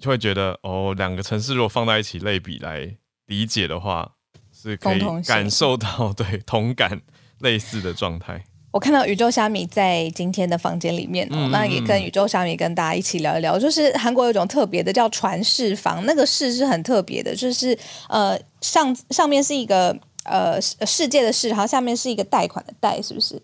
[0.00, 4.16] 就会觉得哦，两个城市如果放在一起类比来理解的话，
[4.60, 7.00] 是可以感受到对同感
[7.38, 8.42] 类似的状态。
[8.70, 13.58] 我看到宇宙虾米在今天的房间里面，那也跟宇宙虾米跟大家一起聊一聊。
[13.58, 17.76] 就是韩国有一种特别的叫传世房，那个世是很特别的，就是
[18.08, 23.40] 呃上上面是一个呃世界的世，然后下面是一个贷款的贷，是不是？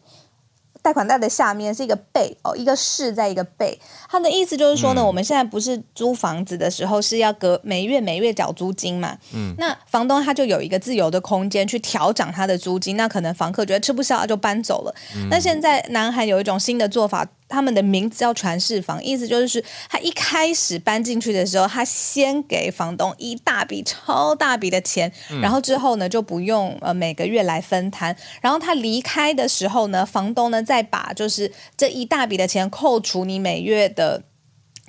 [0.85, 14.95] 贷款贷的下面是一个背哦，一个市在一个背，他的意思就是说呢，嗯、我们现在不是租房子的时候是要隔每月每月缴租金嘛，嗯，那房东他就有一个自由的空间去调整他的租金，那可能房客觉得吃不消就搬走了。
[15.17, 17.27] 嗯、那现在南韩有一种新的做法。
[17.55, 34.25] 他们的名字叫传世房，意思就是他一开始搬进去的时候，他先给房东一大笔超大笔的钱，嗯、然后之后呢就不用呃每个月来分摊，然后他离开的时候呢，房东呢再把就是这一大笔的钱扣除你每月的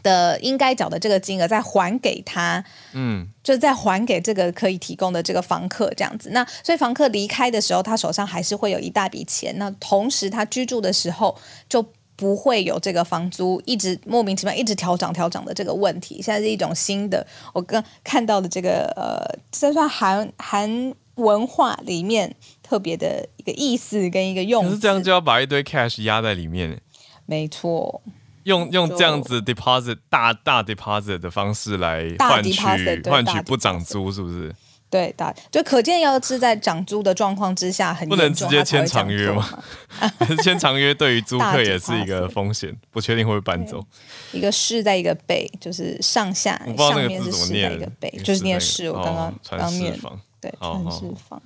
[0.02, 6.32] 的应该缴的这个金额，再还给他，嗯，就再还给这个可以提供的这个房客这样子。
[6.32, 11.38] 那所以房客离开的时候，他手上还是会有一大笔钱，那同时他居住的时候
[11.70, 11.86] 就。
[12.16, 16.22] 不会有这个房租一直莫名其妙一直调涨调涨的这个问题。
[16.22, 24.66] 现在是一种新的，我刚看到的这个呃，这算韩韩文化里面特别的一个意思跟一个用。
[24.66, 26.80] 可是这样就要把一堆 cash 压在里面。
[27.26, 28.02] 没错。
[28.44, 32.62] 用用这样子 deposit 大大 deposit 的方式来换取
[33.04, 34.54] 换取不涨租，是不是？
[34.88, 39.62] 对，打就可见，要是在涨租的状况之下，很不能直接签长约吗？
[40.42, 43.84] 签长约对于租客也是一个风险，不确定会不会搬走。
[44.32, 48.90] 一个市在一个北，就是上下上面是市在一个背，就是念市。
[48.90, 50.00] 我刚刚刚念
[50.40, 51.42] 对传世房。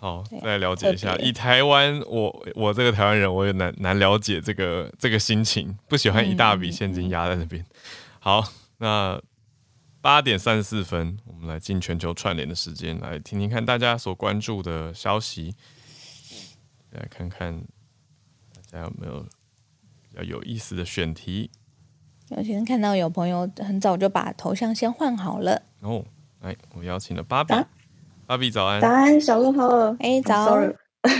[0.00, 1.14] 好，再来了解一下。
[1.16, 7.62] 以台湾，我我这个台湾人，我也难难了解这个这个心情，不喜欢一大笔现金压在那边。
[8.20, 8.42] 好，
[8.78, 9.20] 那。
[10.08, 15.54] 八点三十四分，我们来进全球串联的时间，来听听看大家所关注的消息，
[16.92, 17.54] 来看看
[18.72, 21.50] 大家有没有比较有意思的选题。
[22.30, 25.60] 有先看到有朋友很早就把头像先换好了。
[25.80, 26.02] 哦，
[26.40, 27.54] 来，我邀请了芭比，
[28.26, 30.74] 芭比早安，早安，小鹿好，哎，早，sorry，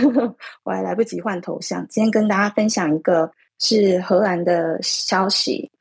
[0.65, 5.71] 我还来不及换头像，今天跟大家分享一个是荷兰的消息。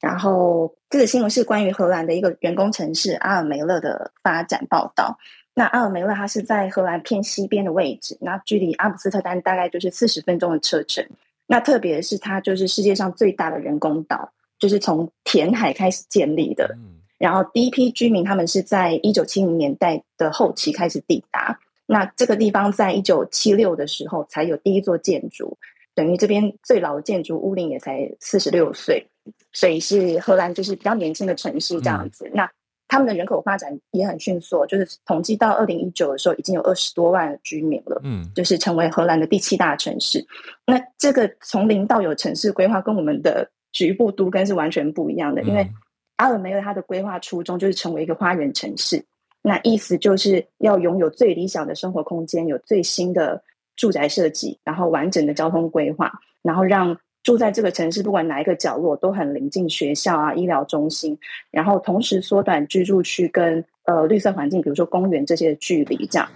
[0.00, 5.18] 然后这个新闻是关于荷兰的一个人工城市阿尔梅勒的发展报道。
[5.54, 11.04] 那阿尔梅勒它是在荷兰偏西边的位置，那距离阿姆斯特丹大概就是四十分钟的车程。
[11.46, 16.76] 那特别是它就是世界上最大的人工岛，就是从填海开始建立的。
[17.18, 21.58] 然后第一批居民他们是在一九七零年代的后期开始抵达。
[21.84, 25.58] 那这个地方在一九七六的时候才有第一座建筑，
[25.98, 29.04] 等于这边最老的建筑屋龄也才四十六岁。
[29.52, 32.24] 所以是荷兰，就是比较年轻的城市这样子。
[32.28, 32.50] 嗯、那
[32.86, 38.00] 他们的人口发展也很迅速，就是统计到二零一九的时候，已经有二十多万居民了。
[38.04, 40.24] 嗯，就是成为荷兰的第七大城市。
[40.64, 45.42] 那这个从零到有城市规划，跟我们的局部都跟是完全不一样的。
[45.42, 45.68] 嗯、因为
[46.16, 49.04] 阿尔梅勒它的规划初衷就是成为一个花园城市，
[49.42, 53.42] 那意思就是要拥有最理想的生活空间，有最新的
[53.78, 56.12] 住宅设计，然后完整的交通规划，
[56.42, 56.94] 然后让。
[57.24, 61.18] 住在这个城市，不管哪一个角落，都很临近学校啊、医疗中心，
[61.50, 66.06] 然后同时缩短居住区跟呃绿色环境，比如说公园这些的距离。
[66.06, 66.26] 这样，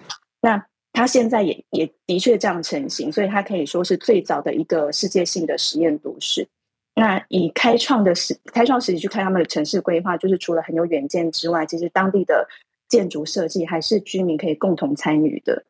[0.43, 0.63] 那
[0.93, 6.47] 它现在也也的确这样成型，所以它可以说是最早的一个世界性的实验都市。
[6.95, 12.47] 那以开创的时开创时期去看他们的城市规划，就是除了很有远见之外，其实当地的
[12.89, 15.65] 建筑设计还是居民可以共同参与的。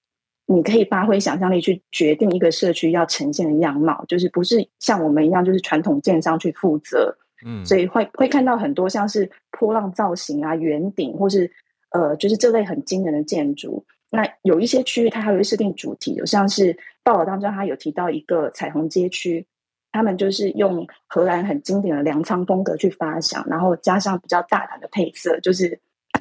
[0.52, 7.16] 你可以发挥想象力去决定一个社区要呈现的样貌，就是不是像我们一样，就是传统建商去负责。
[7.44, 9.28] 嗯，所以会会看到很多像是
[9.58, 11.50] 波浪造型啊、圆顶，或是
[11.90, 13.84] 呃，就是这类很惊人的建筑。
[14.10, 19.44] 那有一些区域它还会设定主题，有像是报道当中它有提到一个彩虹街区，
[19.90, 25.80] 他们就是用荷兰很经典的粮仓风格去发想，然后加上比较大胆的配色，就是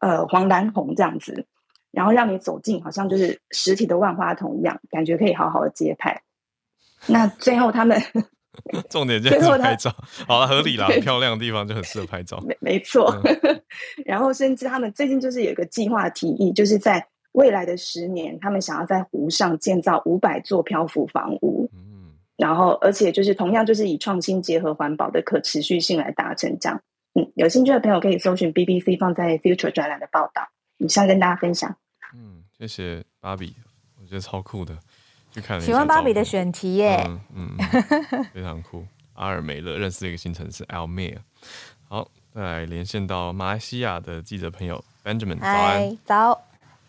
[0.00, 1.46] 呃黄蓝红这样子。
[1.98, 6.22] 然后让你走进好像就是实体的万花筒一样，感觉可以好好的接拍。
[7.08, 8.00] 那最后他们
[8.88, 9.92] 重点就是拍照，
[10.24, 12.40] 好了，合理啦，漂亮的地方就很适合拍照。
[12.46, 13.60] 没没错，嗯、
[14.06, 21.68] 然后甚至他们最近就是有一个计划提议，就是在未来的十年，他们想要在湖上建造五百座漂浮房屋。
[21.74, 26.80] 嗯，然后而且就是同样就是以创新结合环保的可持续性来达成这样。
[27.14, 30.42] 嗯，有兴趣的朋友可以搜寻 BBC 放在 Future 专栏的报道，
[30.78, 31.76] 以上跟大家分享。
[32.58, 33.54] 嗯，谢谢芭比，
[34.00, 34.76] 我觉得超酷的。
[35.30, 37.20] 去看喜欢芭比的选题耶，嗯，
[37.58, 38.84] 嗯非常酷。
[39.14, 41.18] 阿尔梅勒认识一个新城市 Almere。
[41.88, 46.40] 好，再来连线到马来西亚的记者朋友 Benjamin，早安，早，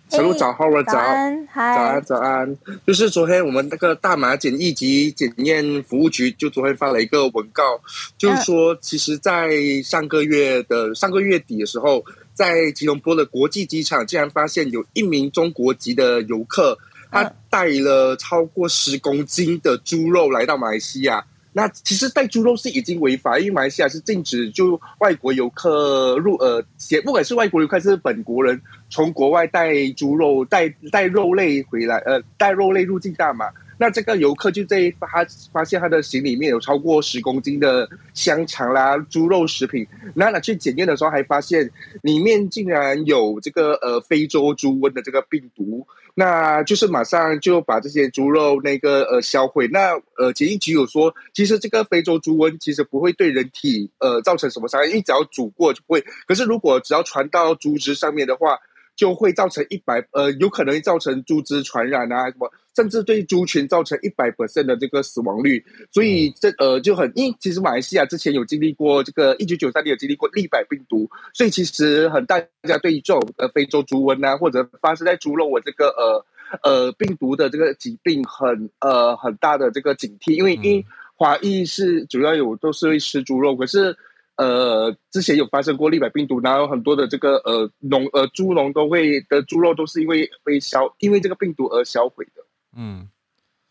[0.09, 2.57] 小路早，Howard 早，早安，早安，早安。
[2.88, 7.80] 就是昨天我们那个大马检疫及检验服务局就昨天发了一个文告，
[8.17, 9.49] 就是说，其实，在
[9.84, 12.03] 上个月的上个月底的时候。
[12.39, 16.77] 在吉隆坡的国际机场，竟然发现有一名中国籍的游客，
[17.11, 21.25] 他带了超过十公斤的猪肉来到马来西亚。
[21.51, 26.63] 那其实带猪肉是已经违法，因为马来西亚是禁止就外国游客入呃，
[27.03, 33.47] 不管是外国游客还是本国人，从国外带猪肉、带带肉类回来，呃，带肉类入境大马。
[33.80, 35.07] 那这个游客就在发
[35.53, 41.71] 发现他的行李里面有超过十公斤的香肠啦、猪肉食品，那拿去检验的时候还发现
[42.01, 49.65] 里面竟然有这个呃非洲猪瘟的这个病毒，那就是马上就把这些猪肉那个呃销毁。
[49.69, 56.03] 那呃检疫局有说，其实这个非洲猪瘟其实不会对人体呃造成什么伤害，因为只要煮过就不会。
[56.27, 58.59] 可是如果只要传到猪只上面的话，
[58.97, 62.51] 就会造成一百呃有可能造成猪只传染啊什么。
[62.80, 65.61] 甚至对猪群造成一百 percent 的这个死亡率，
[65.91, 76.25] 所以这呃就很，因为其实马来西亚之前有经历过这个一九九三年有经历过利百病毒，所以其实很大家对于这种呃非洲猪瘟啊，或者发生在猪肉我这个呃
[76.63, 80.86] 呃病毒的这个疾病很呃很大的这个警惕，因为因为
[81.17, 83.93] 华裔是主要有都是会吃猪肉，可是
[84.38, 92.38] 呃之前有发生过利百病毒，然后很多的这个呃农呃猪农都会的猪肉都是因为被销因为这个病毒而销毁的。
[92.76, 93.09] 嗯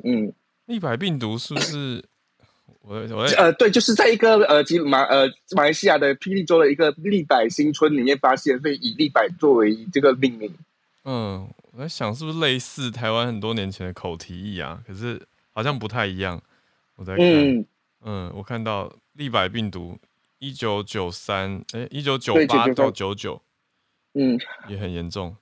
[0.05, 0.33] 嗯，
[0.67, 2.05] 利百病毒是不是？
[2.83, 10.51] 我我呃对，就是在一个呃吉马呃马来西亚的霹雳州的一个立百新村里面发现，所以以立百作为这个命名。
[11.05, 14.83] 嗯，我在想是不是类似台湾很多年前的口蹄疫啊？
[14.87, 15.21] 可是
[15.53, 16.41] 好像不太一样。
[16.97, 17.67] 我在看，嗯，
[18.03, 19.99] 嗯，我看到立百病毒
[20.39, 23.43] 一九九三，哎，一九九八到九九，
[24.15, 25.37] 嗯，也很严重。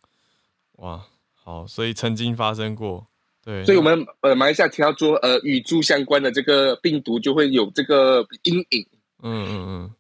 [0.77, 1.05] 哇，
[1.35, 3.07] 好，所以曾经发生过。
[3.47, 8.85] 对，所以我们呃马来西亚提到说，呃与猪相关的这个病毒就会有这个阴影。
[9.23, 9.95] 嗯嗯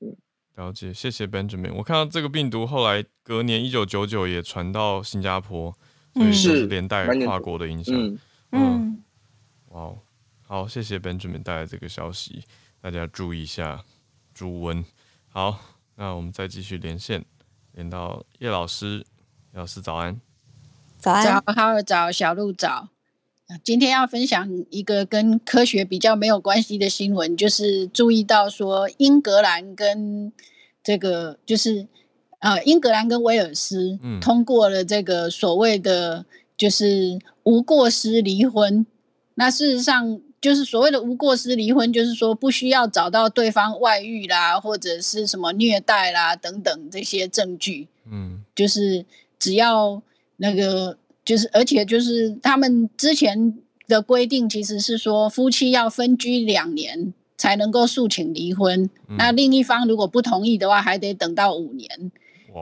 [0.00, 0.16] 嗯，
[0.56, 1.72] 了解，谢谢 Benjamin。
[1.74, 5.72] 我看到这个病毒后来隔年一九九九也传到新加坡，
[6.12, 7.94] 所以是连带跨国的影响。
[7.94, 8.18] 嗯
[8.50, 9.04] 嗯，
[9.68, 9.94] 哇，
[10.42, 12.42] 好，谢谢 Benjamin 带来这个消息，
[12.80, 13.80] 大家注意一下
[14.34, 14.84] 猪瘟。
[15.28, 15.56] 好，
[15.94, 17.24] 那我们再继续连线，
[17.74, 19.04] 连到叶老师，叶
[19.52, 20.20] 老师早安。
[20.98, 22.88] 早安，早，好早，小路早。
[23.62, 30.32] 今天要分享一个跟科学比较没有关系的新闻，就是注意到说英格兰跟
[30.82, 31.86] 这个就是
[32.40, 36.26] 呃英格兰跟威尔斯通过了这个所谓的
[36.56, 38.84] 就是无过失离婚。
[39.36, 47.86] 那事实上就是所谓的无过失离婚，就是说不需要找到对方外遇啦，或者是什么虐待啦等等这些证据。
[48.10, 49.06] 嗯，就是
[49.38, 50.02] 只要。
[50.38, 58.88] 那个就是，而且就是他们之前的规定，其实是说夫妻要分居两年才能够诉请离婚。
[59.08, 62.10] 嗯、那另一方如果不同意的话，还得等到五年。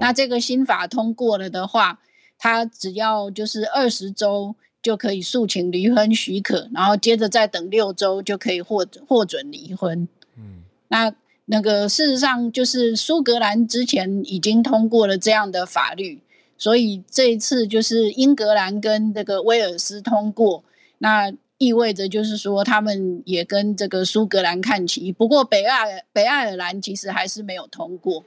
[0.00, 2.00] 那这个新法通过了的话，
[2.38, 10.08] 他只要就是二十周就可以诉请离婚许可，然后接着再等六周就可以获获准离婚。
[10.36, 11.12] 嗯，那
[11.46, 16.22] 那个事实上就是苏格兰之前已经通过了这样的法律。
[16.58, 20.64] 所以这一次就是英格兰跟这个威尔斯通过，
[20.98, 25.10] 那意味着就是说他们也跟这个苏格兰看齐。
[25.10, 28.24] 不过北爱北爱尔兰其实还是没有通过。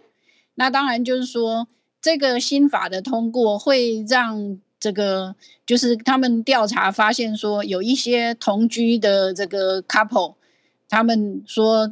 [0.55, 1.67] 那当然就是说
[2.01, 10.33] 这个新法的通过会让这个就是他们调查发现说有一些同居的这个 couple，
[10.87, 11.91] 他们说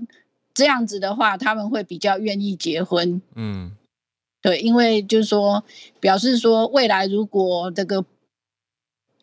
[0.53, 3.21] 这样子的话他们会比较愿意结婚。
[3.35, 3.76] 嗯。
[4.41, 5.63] 对，因为就是说，
[5.99, 8.05] 表示说未来如果这个，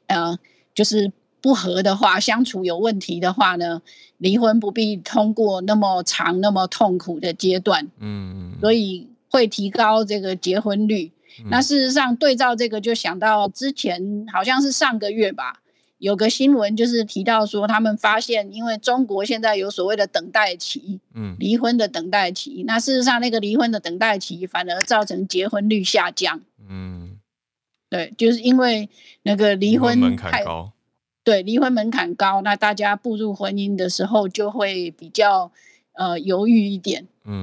[0.07, 0.39] 呃，
[0.75, 3.81] 就是不和的话，相处有问题的话呢，
[4.19, 7.91] 离婚不必通过那么长、那么痛苦的阶段。
[8.01, 11.13] 嗯，所以会提高这个结婚率。
[11.41, 15.61] 嗯、那事实上对照这个，就想到之前好像是上个月吧，
[15.99, 27.19] 有个新闻就是提到说，他们发现因为中国现在有所谓的等待期，嗯，离婚的等待期，那事实上那个离婚的等待期反而造成结婚率下降，嗯，
[27.89, 28.89] 对，就是因为
[29.23, 30.73] 那个离婚门槛高。
[31.23, 35.51] 对，离婚门槛高，那大家步入婚姻的时候就会比较
[35.95, 37.07] 呃犹豫一点。
[37.25, 37.43] 嗯，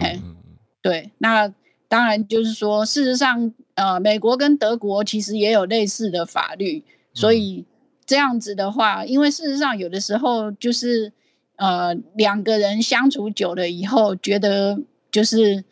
[0.83, 1.51] 对，那
[1.87, 7.65] 当然就是说，事实上，呃，美国跟德国其实也有类似的法律，所以
[8.05, 11.11] 这样子的话，因为事实上有的时候就是
[11.55, 14.79] 呃两个人相处久了以后，觉得
[15.11, 15.63] 就是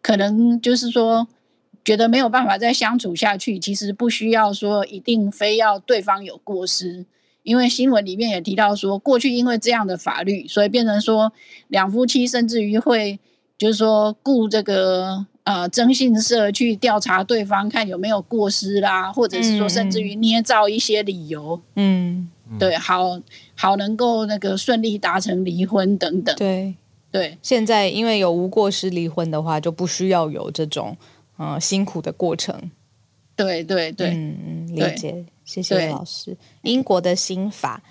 [0.00, 1.26] 可能就是说
[1.84, 7.04] 觉得没有办法再相处下去，其实不需要说一定非要对方有过失。
[7.42, 11.32] 因为新闻里面也提到说，过去因为这样的法律，所以变成说
[11.66, 13.18] 两夫妻甚至于会
[13.58, 23.20] 就是说雇这个呃征信社去调查对方，看有没有过失啦，或者是说甚至于捏造一些理由，嗯，对，好
[23.54, 26.34] 好能够那个顺利达成离婚等等。
[26.36, 26.74] 对
[27.10, 30.96] 对，现在因为有无过失离婚的话，就不需要有这种
[31.36, 32.70] 呃辛苦的过程。
[33.34, 35.24] 对对对，嗯嗯，理解。
[35.44, 36.36] 谢谢老师。
[36.62, 37.82] 英国的新法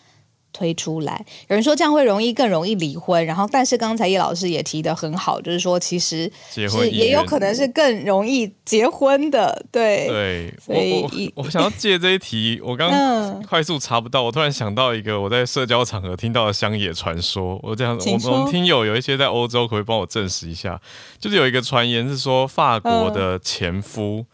[0.53, 10.53] 推出来，有人说这样会容易更容易离婚，然后但是刚才叶老师也提的很好，就是说其实是也有可能是更容易结婚的，对对。
[10.59, 20.81] 所以我我想要借这一题，我刚快速查不到，我突然想到一个我在社交场合听到的乡野传说，我这样我我们听友有一些在欧洲，可以帮我证实一下，
[21.19, 24.25] 就是有一个传言是说法国的前夫。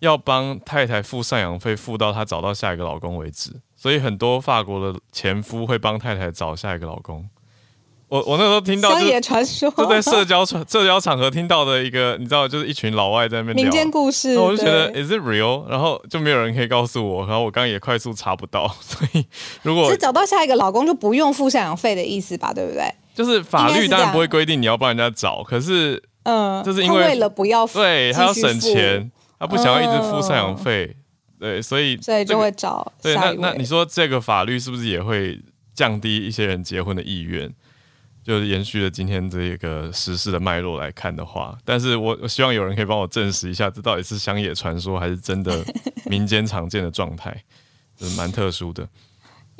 [0.00, 3.50] 要帮太太付赡养费，付到她找到下一个老公为止。
[3.84, 7.22] 所以很多法国的前夫会帮太太找下一个老公。
[8.08, 9.00] 我我那时候听到就，
[9.76, 14.38] 就在社交场 社交场合听到的一个，你知道，就是一群老外在那边聊民间故事。
[14.38, 15.68] 我就觉得 Is it real？
[15.68, 17.26] 然后就没有人可以告诉我。
[17.26, 18.66] 然后我刚刚也快速查不到。
[18.80, 19.26] 所以
[19.60, 22.54] 如果是找到下一个老公就不用付赡养费的意思吧？
[22.54, 22.90] 对不对？
[23.14, 29.10] 就是法律当然不会规定你要帮人家找，可是嗯，就是因为为了不要对他要省钱。
[29.36, 31.03] 他不想要一直付赡养费，哦、
[31.44, 32.90] 对，所以、这个、所以就会找。
[33.02, 35.38] 对，那那你说这个法律是不是也会
[35.74, 37.52] 降低一些人结婚的意愿？
[38.22, 45.62] 就是延续了今天这个时事的脉络来看的话，但是我我希望有人可以帮我证实一下，这到底是乡野传说还是真的
[46.08, 47.44] 民间常见的状态？
[47.94, 48.88] 就是蛮特殊的。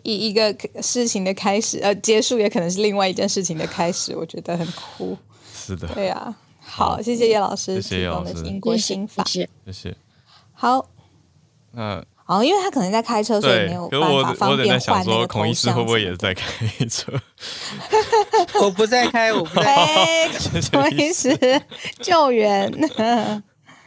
[0.03, 5.18] 一一个事情的开始，呃，结束也可能是另外一件事情的开始，我觉得很酷。
[5.55, 6.35] 是的，对啊。
[6.61, 7.74] 好，谢谢叶老师。
[7.74, 8.43] 谢谢叶老师。
[8.47, 9.95] 英国新法，谢谢。
[10.55, 10.89] 好，
[11.75, 17.12] 那哦，因为他可能在开车，所以没有办法方便换那个孔医师会不会也是在开车？
[18.62, 20.31] 我不在开，我不在开。
[20.72, 21.37] 孔医师
[22.01, 22.72] 救援。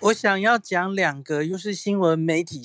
[0.01, 2.61] 我想要讲两个，又是新闻媒体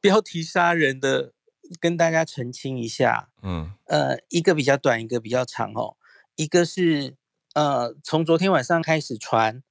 [0.00, 1.32] 标题杀人的，
[1.80, 3.30] 跟大家澄清一下。
[3.42, 5.96] 嗯，呃，一个比较短，一个比较长哦。
[6.36, 7.16] 一个是。
[7.54, 9.64] 呃，从昨天晚上开始传，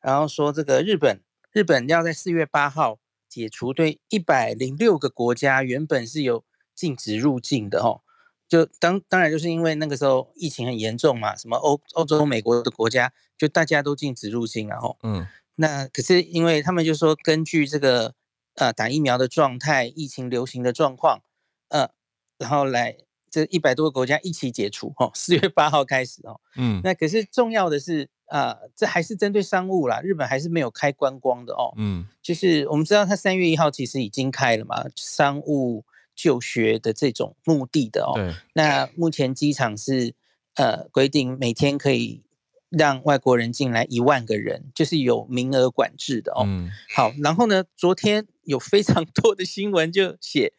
[0.00, 1.20] 然后说这个日本，
[1.50, 2.98] 日本要在四月八号
[3.34, 8.02] 解除对一百零六个国家原本是有禁止入境的哦，
[8.48, 15.26] 就当当然就是因为那个时候疫情很严重嘛，什么欧欧洲、美国的国家就大家都禁止入境，然后嗯，
[15.56, 18.14] 那可是因为他们就说根据这个
[18.54, 21.22] 呃打疫苗的状态、疫情流行的状况，
[21.70, 21.90] 呃，
[22.38, 22.98] 然后来。
[23.34, 40.14] 这一百多个国家一起解除哦，四月八号开始哦，嗯，那可是重要的是啊、呃，这还是针对商务啦，日本还是没有开观光的哦，嗯，就是我们知道它三月一号其实已经开了嘛，商务、就学的这种目的的哦，对，那目前机场是
[40.54, 42.22] 呃规定每天可以
[42.70, 50.52] 让外国人进来一万个人，就是有名额管制的哦，嗯，好，然后呢，昨天有非常多的新闻就写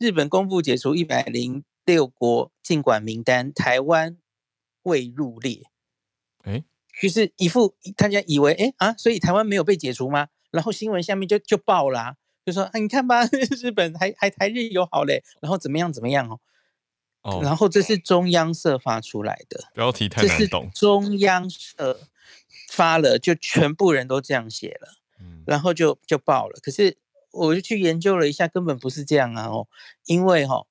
[0.00, 1.62] 日本公布解除一百零。
[1.86, 4.18] 六国禁管名单，台湾
[4.82, 5.62] 未入列，
[6.42, 6.64] 哎，
[7.00, 10.28] 就是一副大家以为，哎啊，所以台湾没有被解除吗？
[10.50, 13.24] 然后新闻下面就就爆啦、啊，就说，啊，你看吧，
[13.62, 16.40] 日本还还台日友好嘞，然后怎么样怎么样哦，
[17.22, 22.00] 哦，然后这是中央社发出来的标题太难懂，中央社
[22.68, 26.58] 发了，就全部人都这样写了，嗯，然后就就爆了。
[26.60, 26.98] 可是
[27.30, 29.68] 我就去研究了一下，根本不是这样啊，哦，
[30.06, 30.66] 因为哈、哦，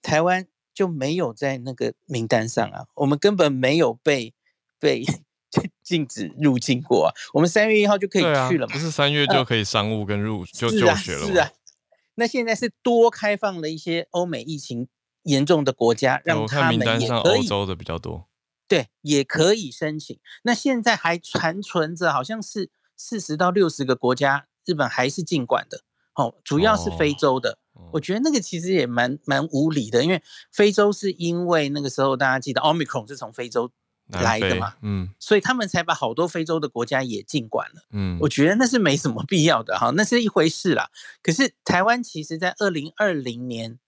[0.00, 0.46] 台湾。
[0.74, 4.34] 就没有在那个名单上啊，我们根本没有被
[4.80, 5.04] 被
[5.84, 7.12] 禁止入境过啊。
[7.32, 11.32] 我们三月一号就可以去了嘛，不是三月就可以商务跟入、呃、就就学了吗？
[11.32, 11.50] 是啊，
[12.16, 14.88] 那现在是多开放了一些欧美疫情
[15.22, 16.86] 严重的国家，让他们也可以。
[16.86, 18.28] 我看名单上欧洲的比较多，
[18.66, 20.18] 对，也可以申请。
[20.42, 25.82] 那现在还残存着好像是四十到六十个国家日本还是禁管的，
[26.14, 27.58] 哦，主要是非洲的。
[27.74, 33.70] 哦、我觉得那个其实也蛮蛮无理的，因为非洲是因为那个时候大家记得 Omicron 是从非洲
[34.08, 40.90] 来的嘛，嗯，所以他们才把好多非洲的国家也禁管了，嗯，我觉得那是没什么必要的哈，那是一回事啦。
[41.22, 43.78] 可是台湾其实在二零二零年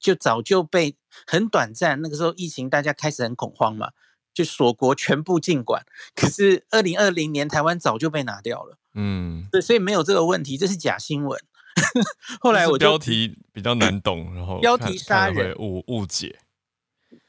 [0.00, 3.90] 就早就被很短暂，那个时候疫情大家开始很恐慌嘛。
[4.34, 11.40] 就锁国全部禁管，可是二零二零年台湾早就被拿掉了，嗯，对，所以没有这个问题，这是假新闻。
[12.40, 16.38] 后来我标题比较难懂，然后标题杀人误误解，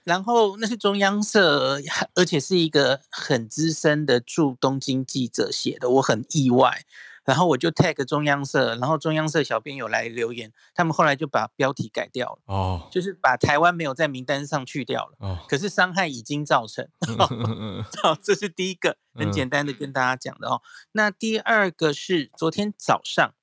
[0.03, 1.79] 然后那是中央社，
[2.15, 6.83] 而且是一个很资深的驻东京记者写的，我很意外。
[7.25, 16.87] 然后我就 tag 中央社，然后中央社小编有来留言，他们后来就把标题改掉了，哦，就是把台湾没有在名单上去掉了，哦，可是伤害已经造成，
[18.01, 20.63] 好，这是第一个很简单的跟大家讲的哦。
[20.93, 23.35] 那第二个是昨天早上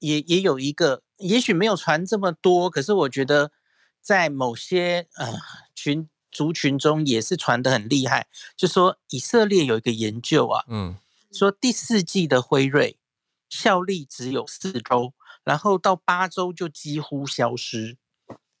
[0.00, 3.52] 也也有一个，也许没有传这么多，可是我觉得
[4.02, 5.38] 在某些呃
[5.74, 8.26] 群族群中也是传的很厉害，
[8.56, 10.96] 就说以色列有一个研究啊，嗯，
[11.32, 12.98] 说第四季的辉瑞。
[13.52, 17.98] 效力只有四周，然后到八周就几乎消失。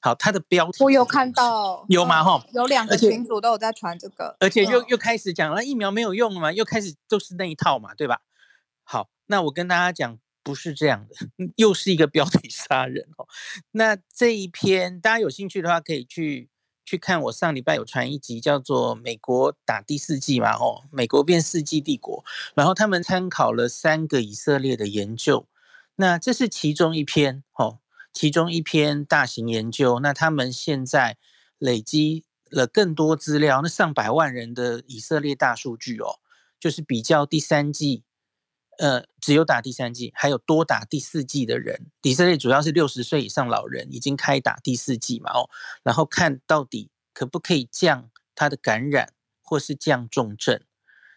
[0.00, 2.24] 好，它的标题我有看到，有吗？
[2.24, 8.22] 哈、嗯，有两个群组都有在传这个，而且又、嗯、又开始讲了疫苗没有用了嘛，又开始都是那一套嘛，对吧？
[8.82, 10.18] 好，那我跟大家讲，
[10.50, 11.14] 不是这样的，
[11.56, 13.26] 又是一个标题杀人哦。
[13.70, 16.50] 那这一篇大家有兴趣的话，可以去。
[16.82, 22.24] 去看我上礼拜有传一集叫做《美国打第四季》嘛，哦，美国变四季帝国，
[22.56, 25.46] 然后他们参考了三个以色列的研究，
[25.94, 27.78] 那这是其中一篇，哦，
[28.12, 31.16] 其中一篇大型研究，那他们现在
[31.58, 36.18] 累积了更多资料，那上百万人的以色列大数据哦，
[36.58, 38.02] 就是比较第三季。
[38.80, 45.50] 呃，只有打第三剂，还有多打第四剂的人，以色列主要是六十岁以上老人已经开打第四剂嘛，哦，
[45.82, 49.12] 然后看到底可不可以降他的感染，
[49.42, 50.62] 或是降重症。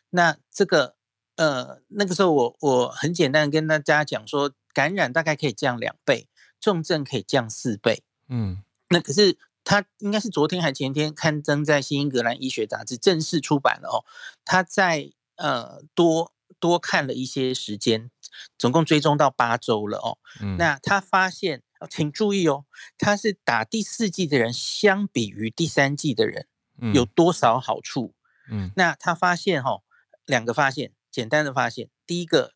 [0.10, 0.98] 那这个，
[1.38, 6.28] 呃，那个时候我我很简单跟大家讲说，感染大概可以降两倍，
[6.60, 8.04] 重症可以降四倍。
[8.28, 14.04] 嗯，那可是他应该是昨天还前天刊登在《新英格兰医学杂志》正式出版了哦，
[14.44, 16.33] 他在呃多。
[16.64, 18.10] 多看了一些时间，
[18.58, 20.18] 总共追踪到八周了哦。
[20.40, 22.64] 嗯、那他发现，请注意哦，
[22.98, 26.48] 他是打第四季的人，相比于第三季的人，
[26.94, 28.16] 有多少好处？
[28.50, 29.84] 嗯，那他发现哈、哦，
[30.26, 32.54] 两个发现，简单的发现，第一个，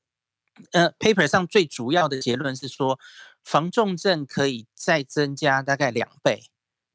[0.72, 2.98] 呃，paper 上最主要的结论是说，
[3.44, 6.44] 防重症可以再增加大概两倍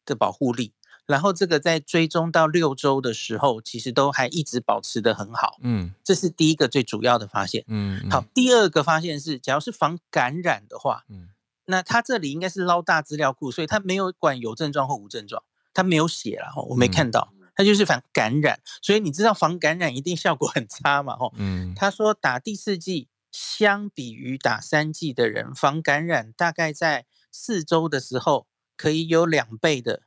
[0.07, 0.73] 的保护力。
[1.05, 5.59] 然后这个在追踪到六周的时候，其实都还一直保持得很好。
[5.61, 7.65] 嗯，这是第一个最主要的发现。
[7.67, 11.29] 嗯，嗯，好，第二个发现是，假如是防感染的话，嗯，
[11.67, 15.43] 那他这里应该是捞大资料库，所以他没有管有症状或无症状，
[15.75, 18.61] 他没有写了哈，我没看到，他就是防感染。
[18.81, 21.17] 所以你知道防感染一定效果很差嘛？
[21.17, 28.47] 哈，嗯，他说打第四剂相比于打三剂的人，防感染大概在四周的时候
[28.77, 30.03] 可以有两倍的。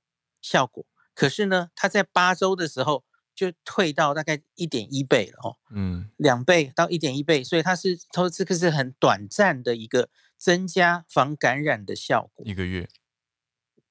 [0.45, 0.85] 效果，
[1.15, 12.87] 可是呢，它在八周的时候就退到大概一点一倍了哦，嗯，两倍到一点一倍，所以它是它这个是很短暂的一个增加防感染的效果，一个月，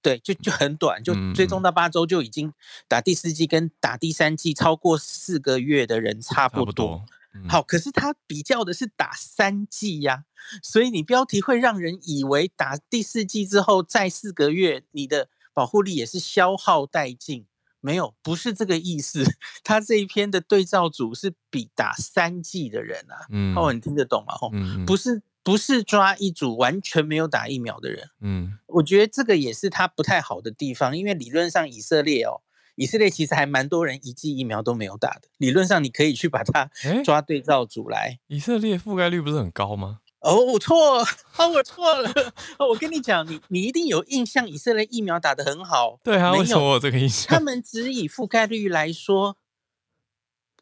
[0.00, 2.52] 对，就就很短，就追踪到八周就已经
[2.86, 6.66] 打第四季跟打第三季超过四个月的人差不多。
[6.66, 7.05] 不多
[7.36, 15.28] 嗯、好，可是它比较的是打三季呀、啊，所以你标题会让人以为打第四季之后再四个月你的。
[15.55, 17.46] 保护力也是消耗殆尽，
[17.80, 19.24] 没有，不是这个意思。
[19.64, 24.34] 他这一篇的对照组是比打三剂的人啊，嗯，哦，你听得懂吗？
[24.42, 32.40] 哦，嗯，不是，不是抓一组完全没有打疫苗的人，嗯，我觉得这个也是他不太好的地方，因为理论上以色列哦，
[32.76, 36.70] 以色列其实还蛮多人一剂疫苗都没有打的，理论上你可以去把它
[37.05, 38.18] 抓对照组来。
[38.26, 40.00] 以色列覆盖率不是很高吗？
[40.25, 41.05] 哦，我错了，
[41.37, 42.11] 哦，我错了。
[42.59, 46.01] 哦，我跟你讲，你你一定有印象，以色列疫苗打得很好。
[46.03, 47.27] 对啊，为什么我有这个印象？
[47.29, 49.37] 他们只以覆盖率来说，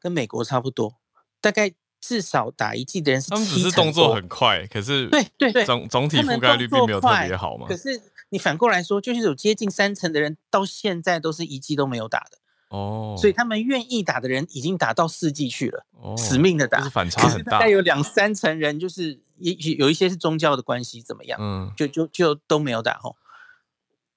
[0.01, 0.97] 跟美国差不多，
[1.41, 3.31] 大概至少打一剂的人是。
[3.31, 7.69] 他们只是动作很快，可是对对对，总总体覆盖率并没有特别好嘛。
[7.69, 12.39] 可是你反过来说，就是有接近三成的人到现在都是一剂都没有打的。
[12.71, 17.53] 哦，所以他们愿意打的人已经打到四剂去了，哦，死命的打，就是反差很大。
[17.53, 23.17] 大概有两三成人就是也有一些是宗教的关系怎么样，嗯，就就就都没有打吼。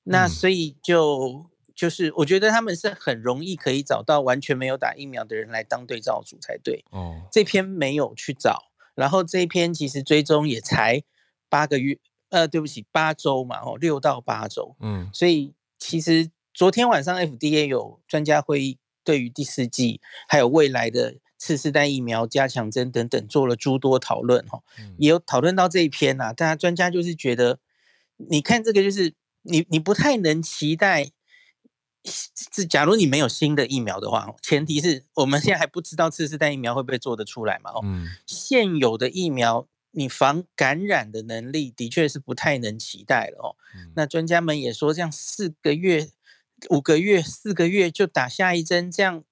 [0.03, 6.85] 那所以就就是我觉得他们是很容易可以找到完全没有打疫苗的人来当对照组才对。
[6.91, 11.03] 哦，这篇没有去找，然后这一篇其实追踪也才
[11.49, 11.97] 八个月，
[12.29, 21.15] 呃，对不起，八周嘛，哦，六到八周，嗯，所以其实昨天晚上 FDA 有专家会议，对于第四季还有未来的
[21.45, 24.63] 次世代疫苗加强针等等做了诸多讨论，哈，
[24.97, 27.59] 也有讨论到这一篇呐、啊，大家专家就是觉得，
[28.17, 31.11] 你看这个就是你你不太能期待。
[32.07, 37.71] 是，假如你没有新的疫苗的话，前提是我们现在还不知道次世代疫苗会不会做得出来嘛？
[37.71, 43.55] 哦，嗯，现有的疫苗，你防感染的能力的确是不太能期待了哦。
[43.75, 46.09] 嗯，那专家们也说，这样四个月、
[46.69, 49.23] 五个月、四个月就打下一针，这样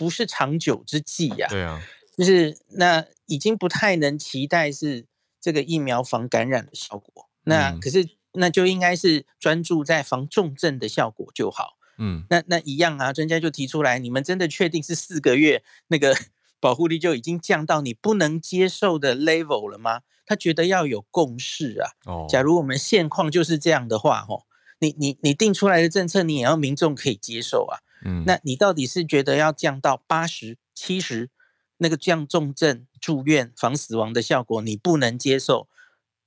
[0.00, 1.46] 不是长久之计呀。
[1.50, 1.78] 对啊，
[2.16, 5.04] 就是那已经不太能期待是
[5.38, 7.28] 这个疫苗防感染的效果。
[7.44, 11.76] 那可是那就应该是专注在防重症的效果就好。
[11.98, 16.16] 嗯，那那一样啊，专家就提出来，你们真的确定是四个月那个
[16.58, 20.00] 保护力就已经降到你不能接受的 level 了吗？
[20.24, 21.92] 他觉得要有共识啊。
[22.06, 24.46] 哦，假如我们现况就是这样的话，吼，
[24.78, 27.80] 你你你定出来的政策，你也要民众可以接受啊。
[28.04, 31.30] 嗯，那你到底是觉得要降到八十、七十，
[31.78, 35.68] 那个降重症、住院、防死亡的效果，你不能接受？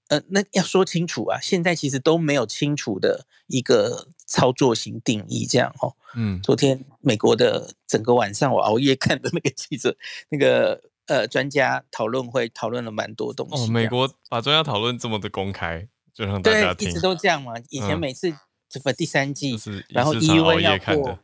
[0.09, 5.95] 呃，那要说清楚啊，现在其实都没有清楚的一个操作型定义，这样哦。
[6.15, 9.95] 嗯，昨天美国的整个晚上我熬夜看的那个记者，
[10.29, 13.63] 那个呃专家讨论会讨论了蛮多东西。
[13.63, 16.89] 哦，美国把专家讨论这么的公开，就让大家听。
[16.89, 17.53] 对，一直都这样嘛。
[17.69, 18.31] 以前每次
[18.69, 21.17] 这个第三季，嗯、然后 EUA 要过，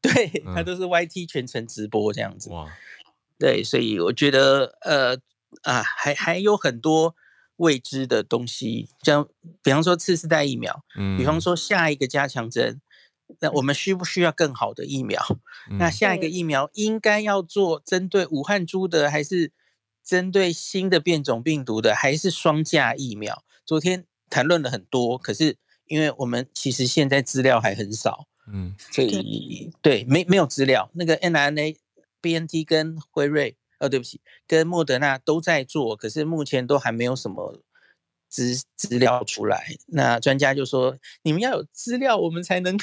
[0.00, 2.50] 对它都是 YT 全程直播这样子。
[2.50, 2.68] 哇，
[3.38, 5.16] 对，所以我觉得呃
[5.62, 7.14] 啊，还还有很多。
[7.60, 9.28] 未知的东西，像
[9.62, 12.80] 比方说次世代疫苗，嗯，比方说下一个加强针，
[13.40, 15.22] 那我们需不需要更好的疫苗？
[15.70, 19.52] 嗯、那下一个疫苗应该要做针对武汉株的，还是
[20.02, 23.44] 针对新的变种病毒的，还是双价疫苗？
[23.66, 31.76] 昨天谈论了很多，可是因为我们其实现在资料还很少，嗯，所以对，没没有资料，那个 mRNA、
[32.20, 33.56] BNT 跟辉瑞。
[33.80, 37.58] 哦，对不起，跟莫德纳都在做，可是目前都还没有什么
[38.28, 39.68] 资资料出来。
[39.86, 42.78] 那专家就说，你们要有资料，我们才能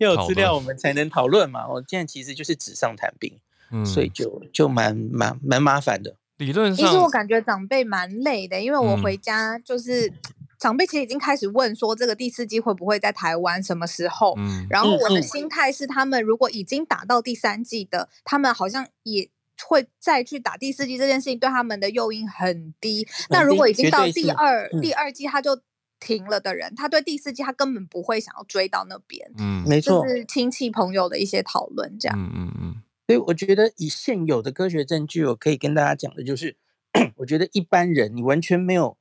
[0.00, 1.68] 要有资料，我们才能讨论嘛。
[1.68, 3.38] 我现在其实就是纸上谈兵，
[3.70, 6.16] 嗯，所以就就蛮蛮蛮麻烦的。
[6.38, 10.14] 理论上，其实我感觉长辈蛮累的，因为我回家就是、嗯、
[10.62, 14.34] 长辈其实已经开始问说，这个第四季会不会在台湾，什么时候？
[14.38, 19.28] 嗯，然后我的心态是，他们如果已经打到第三季的，他们好像也。
[19.64, 23.06] 会再去打第四季这件事情对他们的诱因很低。
[23.30, 25.56] 那如果已经到第二第二季他就
[26.00, 29.30] 停了的人，他对第四季他根本不会想要追到那边。
[29.38, 32.18] 嗯，没错，就是亲戚朋友的一些讨论这样。
[32.18, 32.82] 嗯嗯嗯。
[33.06, 36.56] 所以我觉得以现有的科学证据，我可以跟大家讲的就是，
[37.18, 38.96] 我觉得一般人你完全没有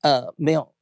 [0.00, 0.72] 呃没有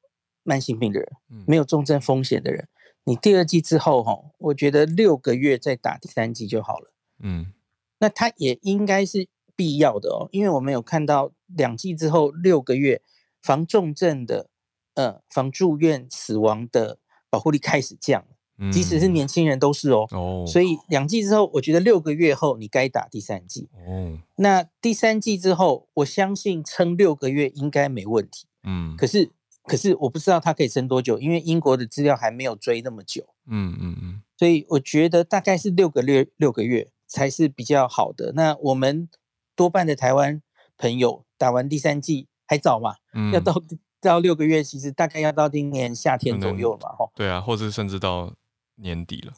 [0.44, 1.08] 慢性病的人，
[1.46, 2.68] 没有重症风险的人，
[3.04, 6.92] 你第二季之后哈，我觉得六个月再打第三季就好了。
[7.18, 7.52] 嗯。
[7.98, 13.00] 那它也应该是必要的哦，因为我们有看到两季之后六个月
[13.40, 14.50] 防重症的，
[14.94, 16.98] 呃，防住院死亡的
[17.30, 18.26] 保护力开始降，
[18.70, 20.06] 即使是年轻人都是哦。
[20.10, 23.68] 哦，所以两季之后，我觉得六个月后你该打第三季。
[23.86, 28.46] 哦，那第三季之后，我相信撑六个月应该没问题。
[28.64, 29.30] 嗯，可是
[29.64, 33.26] 可是我不知道它可以撑多久，因为英国的资料还没有追那么久。
[33.46, 36.90] 嗯嗯嗯，所以我觉得大概是六个月六个月。
[37.06, 38.32] 才是比较好的。
[38.34, 39.08] 那我们
[39.54, 40.42] 多半的台湾
[40.76, 42.96] 朋友打完第三剂还早嘛？
[43.12, 43.62] 嗯，要到
[44.00, 47.08] 到六个月，其实大概要到今年夏天左右嘛，哈。
[47.14, 48.34] 对啊，或者甚至到
[48.76, 49.34] 年底了。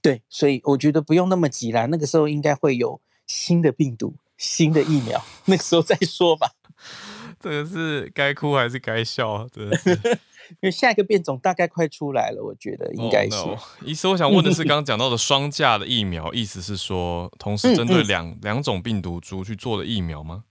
[0.00, 1.86] 对，所以我觉得不用那么急啦。
[1.86, 6.52] 那个时候应该会有新的病毒、新的疫苗， 那个时候再说吧。
[7.40, 9.46] 这个是该哭还是该笑？
[9.48, 9.90] 真的是。
[10.62, 13.36] 因为下一个变种大概快出来了，我觉得应该是。
[13.36, 13.58] Oh, no.
[13.84, 20.44] 意思我想问的是， 刚刚讲到的双价的疫苗，意思是说同时针对两、嗯、两种病毒株去做的疫苗吗？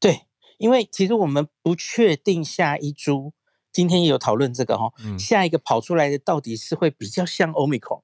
[0.00, 0.22] 对，
[0.56, 3.34] 因为其实我们不确定下一株，
[3.70, 8.00] 今天也有讨论这个哈、嗯，下一个跑出来的到底是会比较像 Omicron，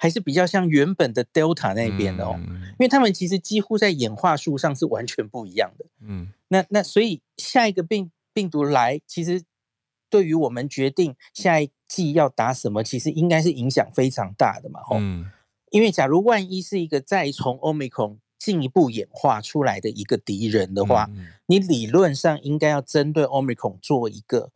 [0.00, 2.62] 还是比较像原本的 Delta 那边的哦、嗯？
[2.70, 5.84] 因为他们其实几乎在演化树上是完全不一样的。
[6.00, 9.42] 嗯，那那所以下一个病病毒来，其实。
[10.12, 14.80] 对于我们决定下一季要打什么，其实应该是影响非常大的嘛。
[14.94, 15.30] 嗯，
[15.70, 24.50] 因为假如万一是一个再从 Omicron 进一步演化出来的一个敌人的话，嗯、你理论上应该要针对 Omicron 做一个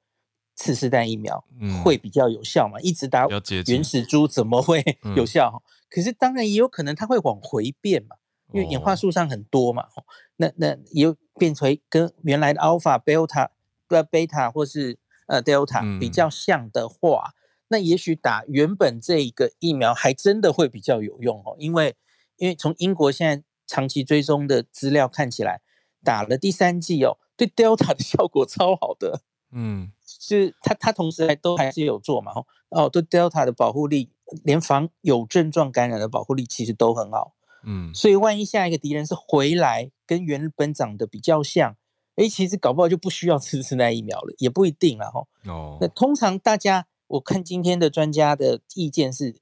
[0.55, 2.81] 次世代疫苗，嗯、会比较有效嘛。
[2.81, 3.27] 一直打
[3.67, 4.83] 原始株怎么会
[5.17, 5.51] 有效？
[5.55, 8.17] 嗯、可是当然也有可能它会往回变嘛。
[8.53, 10.05] 因为演化数上很多嘛，哦、
[10.37, 13.49] 那那又变成跟原来的 alpha、beta、
[13.89, 14.97] beta 或是
[15.27, 17.35] 呃 delta 比较像的话，嗯、
[17.69, 21.97] 那也许打原本这一个疫苗还真的会比较有用哦，因为
[22.37, 25.61] 因为从英国现在长期追踪的资料看起来，
[26.05, 29.91] 打了第三剂哦，对 delta 的效果超好的，嗯，
[30.27, 34.11] 是他，他同时还都还是有做嘛，哦哦，对 delta 的保护力，
[34.43, 37.35] 连防有症状感染的保护力其实都很好。
[37.67, 41.77] 嗯，所以万一下一个敌人是回来跟原本长得比较像，
[42.17, 45.27] 哎，其实搞不好就不需要吃次那疫苗了，也不一定了哈。
[45.51, 49.37] 哦，那通常大家我看今天的专家的意见是，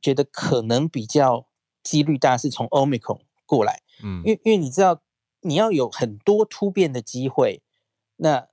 [0.00, 1.46] 觉得可能比较
[1.82, 5.00] 几率大是从 Omicron 过来，嗯，因为因为你知道
[5.40, 7.62] 你要有很多突变的机会，
[8.16, 8.48] 那那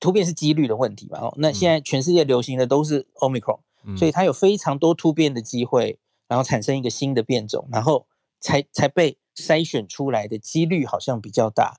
[0.00, 5.98] 突变是几率的问题嘛，哦，那现在全世界流行的都是 Omicron，嗯，所以它有非常多突变的机会。
[6.28, 8.04] 然后产生一个新的变种，然后
[8.40, 11.78] 才才被筛选出来的几率好像比较大，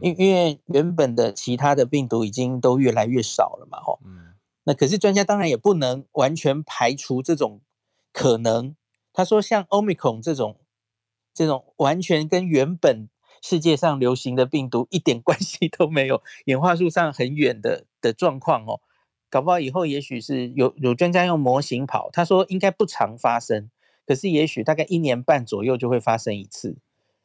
[0.00, 4.00] 因因为原本的其他的病毒已经都越来越少了嘛，吼，
[4.64, 7.60] 那可是专家当然也不能完全排除这种
[8.14, 8.74] 可能。
[9.12, 10.56] 他说像 Omicron 这种
[11.34, 13.10] 这种完全跟原本
[13.42, 18.80] 世界上流行的病毒一点关系都没有，演化树上很远的的状况哦，
[19.28, 23.68] 搞不好以后也许是有有专家用模型跑，他说应该不常发生。
[24.04, 26.76] 可是，也许大概一年半左右就会发生一次，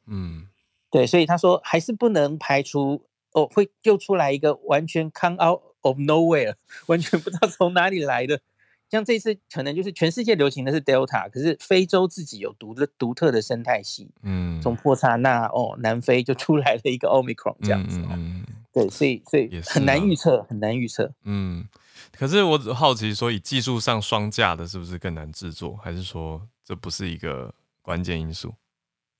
[0.06, 0.48] 嗯，
[0.92, 6.54] 对，所以他说还是不能排除哦，会又出来一个完全 come out of nowhere，
[6.86, 8.42] 完全不知道从哪里来的。
[8.90, 21.68] 像这次可能就是全世界流行的是 Delta，可是非洲自己有独的独特的生态系，嗯，从波萨纳哦南非就出来了一个 Omicron 这样子，哦，嗯，对，所以所以很难预测，很难预测，嗯。
[22.12, 25.76] 可是我只好奇所，以技术上双价的，是不是更难制作？
[25.84, 28.54] 还是说这不是一个关键因素？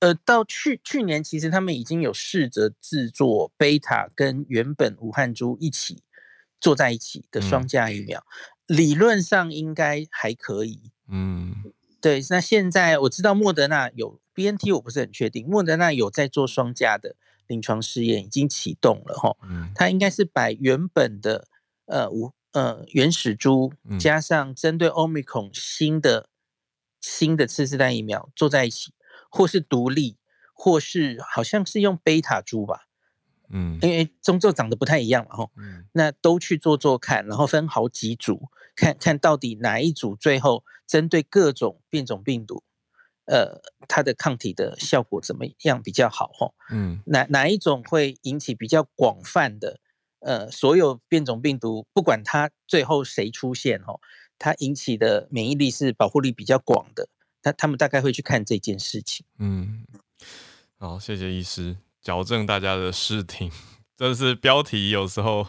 [0.00, 6.02] 呃，到去去年，其实他们已经有试着制作贝塔跟原本武汉株一起
[6.60, 8.24] 做在一起的双价疫苗，嗯、
[8.68, 10.92] 理论上应该还可以。
[11.08, 12.22] 嗯，对。
[12.30, 15.44] 那现在我知道莫德纳有 BNT，我不是很确定。
[15.48, 17.16] 莫德纳有在做双价的
[17.48, 19.36] 临床试验，已经启动了哈。
[19.42, 21.48] 嗯，它应该是把原本的
[21.86, 26.28] 呃无呃，原始株加上针对 Omicron 新的、嗯、
[27.00, 28.92] 新的次世代疫苗做在一起，
[29.30, 30.16] 或是独立，
[30.54, 32.88] 或是好像是用贝塔株吧，
[33.50, 38.48] 嗯，因为终究长得不太一样嘛，吼，嗯，那都去做做看，然后分好几组，
[38.78, 42.62] 看看到底哪一组最后针对各种变种病毒，
[43.24, 49.80] 呃，它的抗体的效果怎么样比较好，吼，嗯，哪哪一种会引起比较广泛的？
[50.20, 54.00] 呃，所有变种病毒，不管它最后谁出现吼，
[54.38, 57.08] 它引起的免疫力是保护力比较广的，
[57.42, 59.26] 他他们大概会去看这件事情。
[59.38, 59.84] 嗯，
[60.78, 63.50] 好，谢谢医师矫正大家的视听，
[63.96, 65.48] 这是标题有时候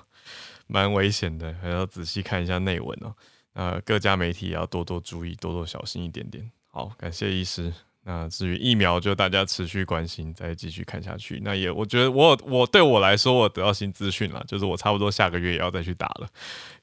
[0.69, 3.13] 蛮危险的，还要仔细看一下内文哦。
[3.53, 6.49] 呃，各家媒体也要多多注意，多多小心一点点。
[6.71, 7.73] 好，感谢医师。
[8.03, 11.41] 那至于疫苗，就大家持续关心，再继续看下去。
[11.43, 16.27] 那也，我觉得我我对我来说，我得到新资讯了，就是我差不多下个月也要再去打了，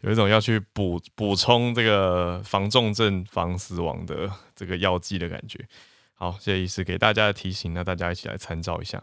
[0.02, 5.64] 有一种要去补补充这个防重症、防死亡的这个药剂的感觉。
[6.14, 9.02] 好，谢谢医师给大家的提醒，那大家一起来参照一下。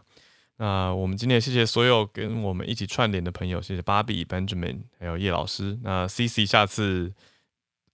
[0.56, 5.78] 那我们今天谢谢所有跟我们一起串联的朋友，谢谢芭比、Benjamin 还有叶老师。
[5.82, 7.12] 那 CC 下次。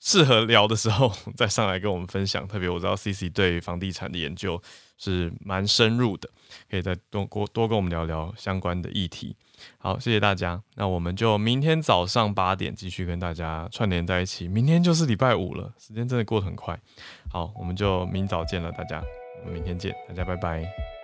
[0.02, 4.58] 适合聊的时候 再上来跟我们分享，特别我知道 CC 对房地产的研究
[4.96, 6.26] 是蛮深入的，
[6.70, 9.36] 可以再多多多跟我们聊聊相关的议题。
[9.76, 14.48] 好，谢谢大家，那我们就明天早上八点继续跟大家串联在一起。
[14.48, 16.80] 明天就是礼拜五了，时间真的过得很快。
[17.30, 19.02] 好，我们就明早见了，大家，
[19.44, 20.99] 我们明天见，大家拜拜。